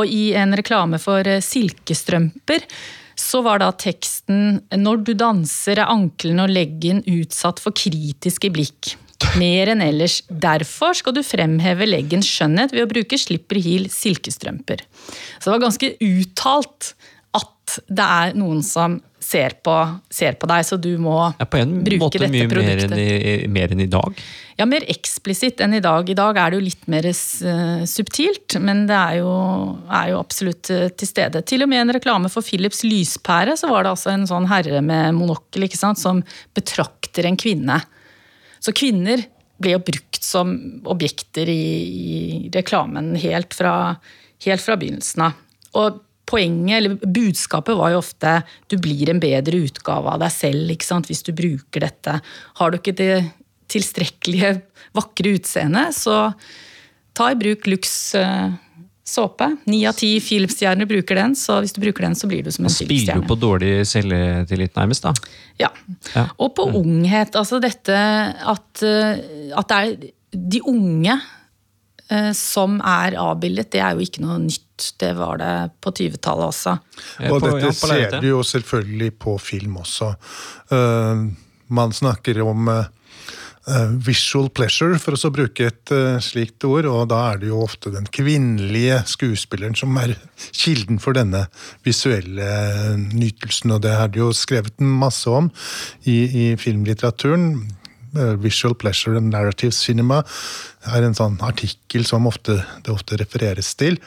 Og 0.00 0.12
i 0.12 0.30
en 0.38 0.56
reklame 0.56 1.02
for 1.02 1.26
eh, 1.28 1.44
silkestrømper 1.44 2.64
så 3.16 3.40
var 3.42 3.62
da 3.62 3.70
teksten 3.72 4.60
'Når 4.76 5.04
du 5.04 5.14
danser 5.16 5.80
er 5.80 5.88
ankelen 5.88 6.42
og 6.44 6.52
leggen 6.52 7.02
utsatt 7.08 7.60
for 7.62 7.72
kritiske 7.72 8.52
blikk'. 8.52 8.96
Mer 9.40 9.72
enn 9.72 9.82
ellers. 9.84 10.20
Derfor 10.28 10.96
skal 10.96 11.16
du 11.16 11.22
fremheve 11.26 11.88
leggens 11.88 12.28
skjønnhet 12.28 12.74
ved 12.74 12.86
å 12.86 12.90
bruke 12.90 13.18
slipper 13.20 13.60
heel 13.62 13.88
silkestrømper. 13.92 14.84
Så 15.38 15.48
det 15.48 15.54
var 15.54 15.66
ganske 15.66 15.92
uttalt 16.04 16.94
at 17.36 17.78
det 17.88 18.06
er 18.06 18.36
noen 18.38 18.62
som 18.64 19.00
ser 19.26 19.56
på, 19.64 19.74
ser 20.12 20.36
på 20.38 20.46
deg, 20.46 20.64
så 20.66 20.76
du 20.78 20.92
må 21.02 21.16
Ja, 21.38 21.46
på 21.50 21.58
en 21.58 21.80
måte 21.98 22.28
mye 22.30 22.46
mer 22.46 22.82
enn, 22.84 22.94
i, 23.00 23.48
mer 23.50 23.72
enn 23.74 23.82
i 23.82 23.88
dag. 23.90 24.20
Ja, 24.56 24.68
mer 24.70 24.86
eksplisitt 24.88 25.60
enn 25.64 25.74
i 25.76 25.82
dag. 25.84 26.08
I 26.08 26.16
dag 26.16 26.38
er 26.40 26.52
det 26.52 26.60
jo 26.60 26.66
litt 26.68 26.86
mer 26.92 27.08
eh, 27.10 27.82
subtilt, 27.90 28.56
men 28.62 28.84
det 28.88 28.96
er 28.96 29.18
jo, 29.18 29.32
er 29.90 30.12
jo 30.12 30.20
absolutt 30.22 30.70
eh, 30.72 30.86
til 30.94 31.10
stede. 31.10 31.42
Til 31.48 31.66
og 31.66 31.72
med 31.72 31.80
i 31.80 31.82
en 31.88 31.94
reklame 31.96 32.30
for 32.32 32.46
Philips 32.46 32.84
lyspære, 32.86 33.58
så 33.58 33.72
var 33.72 33.84
det 33.84 33.96
altså 33.96 34.14
en 34.14 34.28
sånn 34.30 34.48
herre 34.52 34.84
med 34.84 35.18
monokkel 35.18 35.66
ikke 35.66 35.80
sant, 35.80 36.00
som 36.00 36.22
betrakter 36.56 37.26
en 37.26 37.40
kvinne. 37.40 37.82
Så 38.66 38.74
kvinner 38.74 39.22
ble 39.62 39.76
jo 39.76 39.84
brukt 39.86 40.24
som 40.26 40.50
objekter 40.90 41.48
i, 41.48 41.62
i 41.86 42.50
reklamen 42.54 43.14
helt 43.20 43.54
fra, 43.56 43.94
helt 44.44 44.64
fra 44.64 44.76
begynnelsen 44.80 45.28
av. 45.28 45.38
Og 45.78 46.02
poenget, 46.26 46.80
eller 46.80 46.98
budskapet 46.98 47.78
var 47.78 47.94
jo 47.94 48.02
ofte 48.02 48.40
du 48.70 48.76
blir 48.82 49.12
en 49.12 49.22
bedre 49.22 49.62
utgave 49.68 50.16
av 50.16 50.22
deg 50.24 50.34
selv 50.34 50.74
ikke 50.74 50.88
sant, 50.88 51.08
hvis 51.10 51.22
du 51.26 51.32
bruker 51.36 51.86
dette. 51.86 52.18
Har 52.58 52.72
du 52.72 52.80
ikke 52.80 52.96
det 52.98 53.12
tilstrekkelige 53.70 54.56
vakre 54.96 55.36
utseendet, 55.38 55.94
så 55.96 56.32
ta 57.16 57.30
i 57.32 57.38
bruk 57.38 57.66
Lux 57.70 57.90
såpe. 59.06 59.46
Ni 59.70 59.84
av 59.86 59.94
ti 59.98 60.16
Philips-stjerner 60.20 60.88
bruker 60.90 61.14
den, 61.20 61.36
så 61.38 61.60
hvis 61.62 61.72
du 61.76 61.80
bruker 61.84 62.06
den, 62.08 62.16
så 62.18 62.26
blir 62.30 62.42
du 62.42 62.50
som 62.50 62.66
en 62.66 62.72
filmstjerne. 62.72 63.04
spiller 63.06 63.22
du 63.22 63.28
på 63.30 63.38
dårlig 63.38 63.72
selvtillit, 63.86 64.74
nærmest. 64.74 65.06
da. 65.06 65.12
Ja. 65.62 65.70
Ja. 66.14 66.26
Og 66.42 66.54
på 66.58 66.66
unghet. 66.74 67.36
Altså 67.38 67.60
dette 67.62 67.94
at, 67.94 68.82
eh, 68.82 69.52
at 69.56 69.68
det 69.70 69.78
er 69.78 69.96
de 70.50 70.60
unge 70.66 71.14
eh, 72.10 72.32
som 72.32 72.80
er 72.82 73.16
avbildet, 73.22 73.70
det 73.72 73.80
er 73.80 73.94
jo 73.94 74.04
ikke 74.06 74.24
noe 74.26 74.40
nytt. 74.42 74.90
Det 75.00 75.14
var 75.16 75.38
det 75.40 75.54
på 75.80 75.92
20-tallet 75.94 76.50
også. 76.50 76.74
Og 77.30 77.40
på- 77.40 77.46
dette 77.46 77.70
ja, 77.70 77.72
ser 77.72 78.20
du 78.20 78.28
jo 78.28 78.42
selvfølgelig 78.44 79.12
på 79.18 79.38
film 79.40 79.78
også. 79.80 80.10
Eh, 80.70 81.26
man 81.68 81.92
snakker 81.92 82.42
om 82.44 82.68
visual 84.06 84.46
pleasure, 84.54 84.94
for 85.02 85.16
å 85.18 85.30
bruke 85.34 85.66
et 85.66 85.90
eh, 85.94 86.18
slikt 86.22 86.62
ord, 86.68 86.86
og 86.86 87.08
da 87.10 87.22
er 87.32 87.40
det 87.42 87.48
jo 87.50 87.64
ofte 87.64 87.90
den 87.90 88.06
kvinnelige 88.14 89.00
skuespilleren 89.10 89.74
som 89.78 89.96
er 89.98 90.14
kilden 90.54 91.00
for 91.02 91.18
denne 91.18 91.46
visuelle 91.86 92.46
eh, 92.46 92.92
nytelsen, 92.94 93.74
og 93.74 93.82
det 93.82 93.96
er 93.96 94.12
det 94.12 94.22
jo 94.22 94.30
skrevet 94.36 94.78
masse 94.78 95.26
om 95.26 95.50
i, 96.06 96.14
i 96.14 96.44
filmlitteraturen. 96.60 97.48
Eh, 98.14 98.36
Visual 98.38 98.76
pleasure 98.78 99.18
and 99.18 99.34
narrative 99.34 99.74
cinema 99.74 100.20
er 100.94 101.02
en 101.02 101.16
sånn 101.18 101.40
artikkel 101.42 102.06
som 102.06 102.28
ofte, 102.30 102.60
det 102.86 102.92
ofte 102.94 103.18
refereres 103.18 103.72
til, 103.74 103.98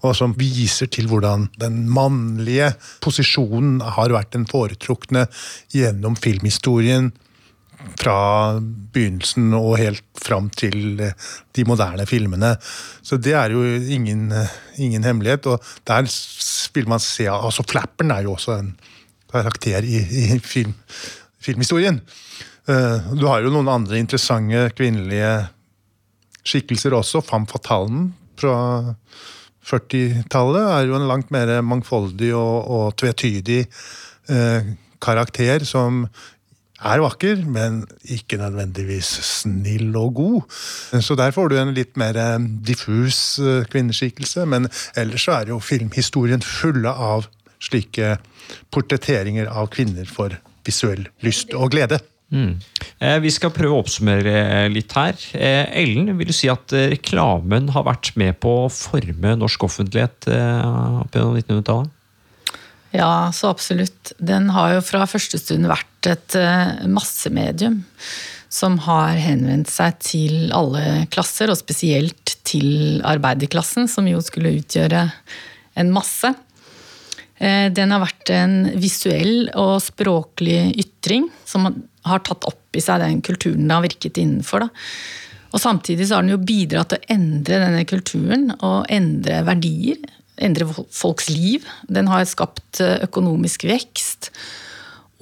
og 0.00 0.16
som 0.16 0.32
viser 0.38 0.88
til 0.88 1.10
hvordan 1.10 1.50
den 1.60 1.84
mannlige 1.92 2.72
posisjonen 3.04 3.82
har 3.98 4.16
vært 4.16 4.32
den 4.38 4.48
foretrukne 4.48 5.26
gjennom 5.76 6.16
filmhistorien 6.16 7.12
fra 7.98 8.58
begynnelsen 8.92 9.52
og 9.56 9.76
helt 9.80 10.04
fram 10.22 10.48
til 10.54 11.00
eh, 11.02 11.14
de 11.56 11.64
moderne 11.68 12.06
filmene. 12.08 12.54
Så 13.04 13.18
det 13.20 13.34
er 13.38 13.54
jo 13.54 13.62
ingen, 13.64 14.30
eh, 14.32 14.54
ingen 14.82 15.04
hemmelighet. 15.06 15.48
Og 15.50 15.62
der 15.88 16.06
vil 16.74 16.88
man 16.90 17.02
se 17.02 17.28
altså 17.30 17.64
Flapperen 17.68 18.14
er 18.14 18.26
jo 18.26 18.36
også 18.36 18.58
en 18.58 18.72
karakter 19.32 19.84
i, 19.84 20.02
i 20.24 20.38
film, 20.44 20.74
filmhistorien. 21.40 22.00
Eh, 22.68 23.12
Du 23.18 23.26
har 23.30 23.42
jo 23.42 23.52
noen 23.52 23.70
andre 23.72 24.00
interessante 24.00 24.68
kvinnelige 24.76 25.32
skikkelser 26.44 26.94
også. 26.98 27.22
Femme 27.24 27.50
fatalen 27.50 28.12
fra 28.40 28.94
40-tallet 29.62 30.64
er 30.66 30.88
jo 30.88 30.96
en 30.98 31.06
langt 31.06 31.30
mer 31.30 31.60
mangfoldig 31.62 32.32
og, 32.34 32.56
og 32.66 32.96
tvetydig 32.98 33.60
karakter 35.02 35.64
som 35.66 36.06
er 36.84 37.02
vakker, 37.04 37.42
men 37.46 37.82
ikke 38.10 38.38
nødvendigvis 38.40 39.10
snill 39.26 39.94
og 40.00 40.14
god. 40.18 40.58
Så 41.04 41.14
der 41.18 41.30
får 41.34 41.52
du 41.52 41.58
en 41.60 41.74
litt 41.76 41.96
mer 42.00 42.16
eh, 42.18 42.38
diffus 42.66 43.38
eh, 43.42 43.62
kvinneskikkelse. 43.72 44.46
Men 44.50 44.68
ellers 44.98 45.26
så 45.28 45.36
er 45.40 45.52
jo 45.54 45.60
filmhistorien 45.62 46.42
fulle 46.42 46.90
av 46.92 47.28
slike 47.62 48.16
portretteringer 48.74 49.46
av 49.52 49.68
kvinner 49.72 50.08
for 50.10 50.34
visuell 50.66 51.06
lyst 51.26 51.54
og 51.54 51.70
glede. 51.74 52.00
Eh, 52.32 53.18
Vi 53.20 53.30
skal 53.30 53.52
prøve 53.52 53.76
å 53.76 53.82
oppsummere 53.82 54.32
eh, 54.40 54.68
litt 54.72 54.92
her. 54.96 55.18
Eh, 55.36 55.66
Ellen, 55.82 56.08
vil 56.18 56.30
du 56.30 56.34
si 56.36 56.48
at 56.48 56.72
reklamen 56.72 57.68
har 57.74 57.84
vært 57.84 58.14
med 58.16 58.38
på 58.40 58.54
å 58.64 58.70
forme 58.72 59.34
norsk 59.36 59.66
offentlighet 59.68 60.30
eh, 60.32 61.02
på 61.12 61.26
1900-tallet? 61.28 61.92
Ja, 62.92 63.32
så 63.32 63.48
absolutt. 63.48 64.12
Den 64.18 64.50
har 64.52 64.74
jo 64.76 64.84
fra 64.84 65.06
første 65.08 65.40
stund 65.40 65.68
vært 65.70 66.10
et 66.10 66.36
eh, 66.36 66.84
massemedium 66.92 67.82
som 68.52 68.76
har 68.84 69.16
henvendt 69.16 69.70
seg 69.72 69.96
til 70.04 70.50
alle 70.52 71.06
klasser, 71.12 71.48
og 71.48 71.56
spesielt 71.56 72.34
til 72.44 73.00
arbeiderklassen, 73.08 73.88
som 73.88 74.08
jo 74.10 74.20
skulle 74.20 74.58
utgjøre 74.58 75.06
en 75.80 75.92
masse. 75.94 76.34
Eh, 77.40 77.70
Den 77.72 77.96
har 77.96 78.04
vært 78.04 78.34
en 78.36 78.58
visuell 78.76 79.48
og 79.56 79.78
språklig 79.80 80.74
ytring 80.84 81.30
som 81.48 81.70
har 82.04 82.24
tatt 82.26 82.44
opp 82.44 82.76
i 82.76 82.82
seg 82.84 83.00
den 83.00 83.22
kulturen 83.24 83.68
det 83.68 83.76
har 83.78 83.86
virket 83.86 84.20
innenfor. 84.20 84.66
Da. 84.66 84.68
Og 85.52 85.60
samtidig 85.60 86.08
så 86.08 86.18
har 86.18 86.26
den 86.26 86.34
jo 86.34 86.44
bidratt 86.44 86.92
til 86.92 87.00
å 87.00 87.12
endre 87.16 87.60
denne 87.60 87.84
kulturen 87.88 88.50
og 88.58 88.84
endre 88.92 89.42
verdier. 89.48 90.00
Endre 90.40 90.68
folks 90.90 91.28
liv. 91.28 91.66
Den 91.92 92.08
har 92.08 92.24
skapt 92.28 92.80
eh, 92.80 93.02
økonomisk 93.04 93.66
vekst. 93.68 94.30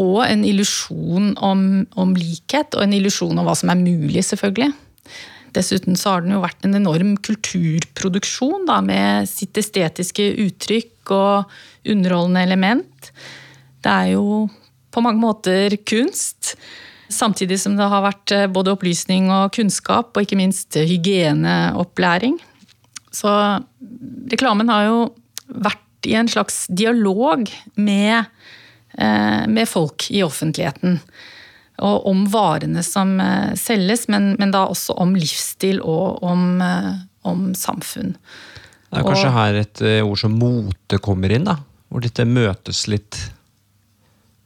Og 0.01 0.23
en 0.25 0.44
illusjon 0.46 1.35
om, 1.44 1.64
om 1.99 2.14
likhet, 2.16 2.77
og 2.77 2.85
en 2.85 2.94
illusjon 2.96 3.37
om 3.37 3.49
hva 3.49 3.57
som 3.59 3.73
er 3.73 3.83
mulig, 3.83 4.23
selvfølgelig. 4.25 4.70
Dessuten 5.57 5.99
så 5.99 6.14
har 6.14 6.25
den 6.25 6.37
jo 6.37 6.44
vært 6.44 6.64
en 6.64 6.79
enorm 6.79 7.16
kulturproduksjon 7.27 8.68
da, 8.68 8.79
med 8.87 9.29
sitt 9.29 9.59
estetiske 9.59 10.31
uttrykk 10.46 11.12
og 11.16 11.90
underholdende 11.90 12.44
element. 12.46 13.11
Det 13.83 13.90
er 13.90 14.12
jo 14.14 14.46
på 14.94 15.03
mange 15.05 15.23
måter 15.23 15.75
kunst. 15.88 16.55
Samtidig 17.11 17.59
som 17.59 17.75
det 17.79 17.88
har 17.90 18.07
vært 18.07 18.35
eh, 18.37 18.46
både 18.51 18.77
opplysning 18.77 19.29
og 19.35 19.51
kunnskap, 19.57 20.14
og 20.14 20.23
ikke 20.23 20.38
minst 20.38 20.79
hygieneopplæring. 20.79 22.38
Så 23.11 23.31
reklamen 24.31 24.70
har 24.70 24.87
jo 24.87 24.99
vært 25.51 26.07
i 26.09 26.14
en 26.16 26.29
slags 26.31 26.64
dialog 26.73 27.51
med, 27.75 28.25
eh, 28.99 29.46
med 29.46 29.68
folk 29.68 30.07
i 30.11 30.23
offentligheten. 30.25 31.01
Og 31.81 32.07
om 32.07 32.27
varene 32.31 32.85
som 32.85 33.16
eh, 33.20 33.55
selges, 33.59 34.07
men, 34.09 34.35
men 34.38 34.53
da 34.55 34.66
også 34.68 34.96
om 35.01 35.14
livsstil 35.16 35.81
og 35.81 36.23
om, 36.23 36.61
eh, 36.62 36.92
om 37.29 37.51
samfunn. 37.55 38.14
Det 38.90 38.99
er 39.01 39.07
kanskje 39.07 39.29
Og- 39.31 39.37
her 39.38 39.55
et 39.61 39.83
ord 40.03 40.18
som 40.18 40.38
mote 40.38 40.99
kommer 41.03 41.31
inn, 41.35 41.44
da? 41.44 41.59
Hvor 41.90 42.03
dette 42.03 42.25
møtes 42.27 42.87
litt? 42.90 43.18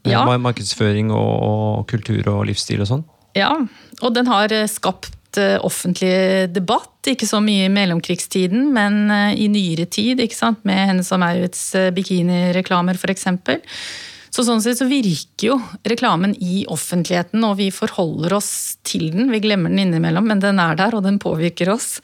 Ja. 0.05 0.24
Markedsføring 0.24 1.11
og, 1.12 1.33
og 1.42 1.87
kultur 1.88 2.27
og 2.29 2.46
livsstil 2.46 2.83
og 2.85 2.88
sånn? 2.90 3.05
Ja, 3.35 3.55
og 4.03 4.14
den 4.14 4.29
har 4.29 4.53
skapt 4.68 5.14
offentlig 5.64 6.49
debatt, 6.55 7.07
ikke 7.11 7.29
så 7.29 7.40
mye 7.44 7.68
i 7.68 7.73
mellomkrigstiden, 7.73 8.70
men 8.75 9.11
eh, 9.11 9.37
i 9.44 9.49
nyere 9.53 9.87
tid, 9.87 10.23
med 10.62 10.90
Hennes 10.90 11.12
og 11.12 11.23
Maurits 11.23 11.62
eh, 11.79 11.92
bikinireklamer 11.94 12.99
f.eks. 12.99 13.29
Så 14.35 14.42
sånn 14.42 14.62
sett 14.64 14.81
så 14.81 14.88
virker 14.90 15.47
jo 15.53 15.57
reklamen 15.87 16.33
i 16.42 16.64
offentligheten, 16.66 17.44
og 17.47 17.61
vi 17.61 17.68
forholder 17.70 18.35
oss 18.35 18.53
til 18.83 19.12
den. 19.14 19.29
Vi 19.31 19.42
glemmer 19.44 19.70
den 19.70 19.85
innimellom, 19.85 20.27
men 20.27 20.42
den 20.42 20.59
er 20.59 20.75
der, 20.81 20.97
og 20.97 21.05
den 21.07 21.20
påvirker 21.23 21.70
oss. 21.77 22.01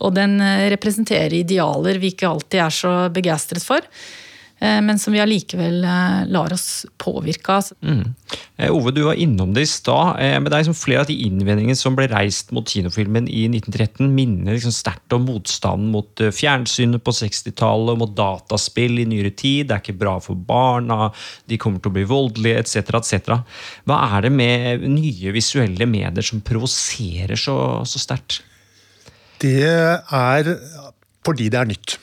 Og 0.00 0.14
den 0.16 0.38
eh, 0.40 0.70
representerer 0.72 1.36
idealer 1.42 2.00
vi 2.00 2.14
ikke 2.14 2.30
alltid 2.30 2.62
er 2.64 2.78
så 2.78 2.94
begeistret 3.12 3.66
for, 3.66 3.84
eh, 3.84 4.24
men 4.58 4.98
som 4.98 5.12
vi 5.12 5.20
allikevel 5.20 5.84
eh, 5.84 6.20
lar 6.32 6.52
oss 6.54 6.86
påvirke 6.96 7.58
av. 7.58 7.66
Mm. 7.84 8.14
Ove, 8.72 8.92
du 8.96 9.02
var 9.04 9.18
innom 9.20 9.52
det 9.54 9.66
i 9.66 9.68
stad. 9.68 10.16
eh, 10.22 10.38
Men 10.40 10.48
det 10.48 10.54
er 10.56 10.64
liksom 10.64 10.78
flere 10.78 11.02
av 11.04 11.10
de 11.10 11.16
innvendingene 11.26 11.76
som 11.76 11.96
ble 11.98 12.06
reist 12.08 12.54
mot 12.56 12.64
kinofilmen 12.64 13.28
i 13.28 13.44
1913, 13.50 14.08
minner 14.16 14.56
liksom 14.56 14.72
sterkt 14.72 15.12
om 15.12 15.26
motstanden 15.28 15.90
mot 15.92 16.24
eh, 16.24 16.32
fjernsynet 16.32 17.04
på 17.04 17.14
60-tallet, 17.18 18.00
mot 18.00 18.16
dataspill 18.16 19.02
i 19.02 19.06
nyere 19.10 19.34
tid. 19.36 19.68
Det 19.68 19.76
er 19.76 19.84
ikke 19.84 20.00
bra 20.00 20.16
for 20.24 20.40
barna, 20.48 21.10
de 21.44 21.60
kommer 21.60 21.84
til 21.84 21.92
å 21.92 21.96
bli 21.98 22.06
voldelige, 22.08 22.64
etc. 22.64 22.96
etc. 23.02 23.36
Hva 23.84 24.00
er 24.16 24.26
det 24.26 24.32
med 24.32 24.88
nye 24.88 25.36
visuelle 25.36 25.88
medier 25.90 26.24
som 26.24 26.40
provoserer 26.40 27.36
så, 27.36 27.58
så 27.84 28.00
sterkt? 28.00 28.40
Det 29.42 29.68
er 29.68 30.52
fordi 31.26 31.50
det 31.52 31.60
er 31.60 31.68
nytt. 31.68 31.98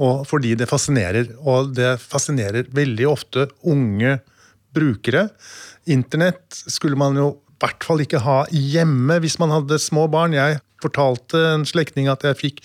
Og 0.00 0.24
fordi 0.28 0.54
det 0.58 0.68
fascinerer. 0.70 1.34
Og 1.40 1.74
det 1.76 1.94
fascinerer 2.02 2.70
veldig 2.74 3.08
ofte 3.10 3.48
unge 3.68 4.18
brukere. 4.74 5.28
Internett 5.90 6.62
skulle 6.66 6.98
man 6.98 7.18
jo 7.18 7.30
i 7.34 7.66
hvert 7.66 7.84
fall 7.84 8.00
ikke 8.00 8.22
ha 8.24 8.42
hjemme 8.48 9.18
hvis 9.20 9.36
man 9.40 9.52
hadde 9.52 9.80
små 9.82 10.06
barn. 10.12 10.36
Jeg 10.36 10.62
fortalte 10.80 11.40
en 11.54 11.66
slektning 11.68 12.08
at 12.08 12.24
jeg 12.24 12.38
fikk 12.38 12.62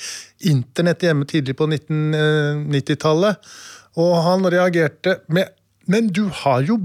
internett 0.48 1.04
hjemme 1.04 1.28
tidlig 1.28 1.58
på 1.60 1.68
1990-tallet, 1.68 3.50
og 4.00 4.14
han 4.24 4.48
reagerte 4.52 5.20
med 5.28 5.52
Men 5.86 6.08
du 6.10 6.24
har 6.34 6.64
jo 6.66 6.80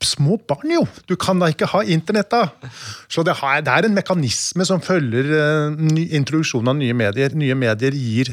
små 0.00 0.38
barn, 0.48 0.70
jo! 0.72 0.86
Du 1.04 1.18
kan 1.20 1.36
da 1.36 1.50
ikke 1.52 1.68
ha 1.68 1.82
internett, 1.84 2.30
da! 2.32 2.70
Så 3.12 3.20
det, 3.26 3.34
er 3.42 3.84
en 3.84 3.96
mekanisme 3.96 4.64
som 4.64 4.80
følger 4.80 5.28
uh, 5.34 5.74
introduksjonen 6.16 6.70
av 6.72 6.78
nye 6.78 6.96
medier. 6.96 7.34
Nye 7.36 7.56
medier 7.58 7.92
gir 7.92 8.30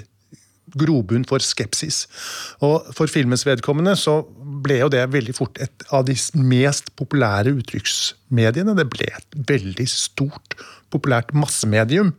grobunn 0.78 1.26
for 1.28 1.44
skepsis. 1.44 2.06
Og 2.66 2.88
For 2.96 3.12
filmens 3.12 3.46
vedkommende 3.48 3.96
så 4.00 4.22
ble 4.66 4.82
jo 4.84 4.92
det 4.92 5.04
veldig 5.14 5.36
fort 5.38 5.60
et 5.64 5.86
av 5.94 6.06
de 6.08 6.16
mest 6.40 6.92
populære 7.00 7.56
uttrykksmediene. 7.56 8.76
Det 8.78 8.88
ble 8.92 9.10
et 9.12 9.40
veldig 9.50 9.88
stort, 9.90 10.58
populært 10.94 11.34
massemedium 11.36 12.14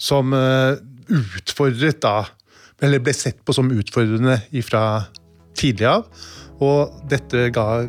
som 0.00 0.34
uh, 0.36 0.76
utfordret 1.12 2.02
da 2.02 2.22
Eller 2.82 2.98
ble 2.98 3.12
sett 3.14 3.36
på 3.46 3.54
som 3.54 3.68
utfordrende 3.70 4.40
ifra 4.58 5.04
tidlig 5.54 5.86
av. 5.86 6.08
Og 6.58 6.90
dette 7.12 7.44
ga 7.54 7.84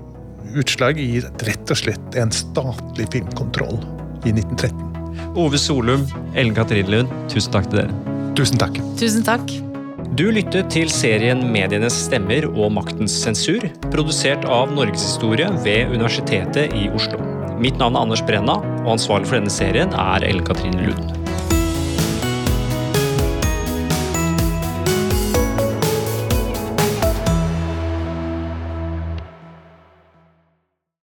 utslag 0.54 1.02
i 1.02 1.18
rett 1.24 1.74
og 1.74 1.80
slett 1.80 2.20
en 2.20 2.30
statlig 2.30 3.10
filmkontroll 3.16 3.80
i 4.28 4.36
1913. 4.36 4.94
Ove 5.34 5.58
Solum, 5.58 6.06
Ellen 6.36 6.54
Katrin 6.54 6.94
Lund, 6.94 7.20
tusen 7.34 7.58
takk 7.58 7.70
til 7.72 7.84
dere. 7.84 8.02
Tusen 8.38 8.62
takk. 8.62 8.82
Tusen 9.02 9.26
takk. 9.26 9.73
Du 10.14 10.28
lyttet 10.30 10.68
til 10.70 10.92
serien 10.94 11.40
Medienes 11.50 11.96
stemmer 12.06 12.46
og 12.52 12.68
maktens 12.76 13.16
sensur, 13.24 13.64
produsert 13.88 14.46
av 14.46 14.70
Norgeshistorie 14.76 15.48
ved 15.66 15.90
Universitetet 15.96 16.76
i 16.78 16.86
Oslo. 16.94 17.18
Mitt 17.58 17.82
navn 17.82 17.98
er 17.98 18.06
Anders 18.06 18.22
Brenna, 18.28 18.60
og 18.84 18.94
ansvarlig 18.94 19.32
for 19.32 19.40
denne 19.40 19.58
serien 19.58 19.98
er 19.98 20.30
Ellen 20.30 20.46
Katrine 20.46 20.86
Lund. 20.86 21.23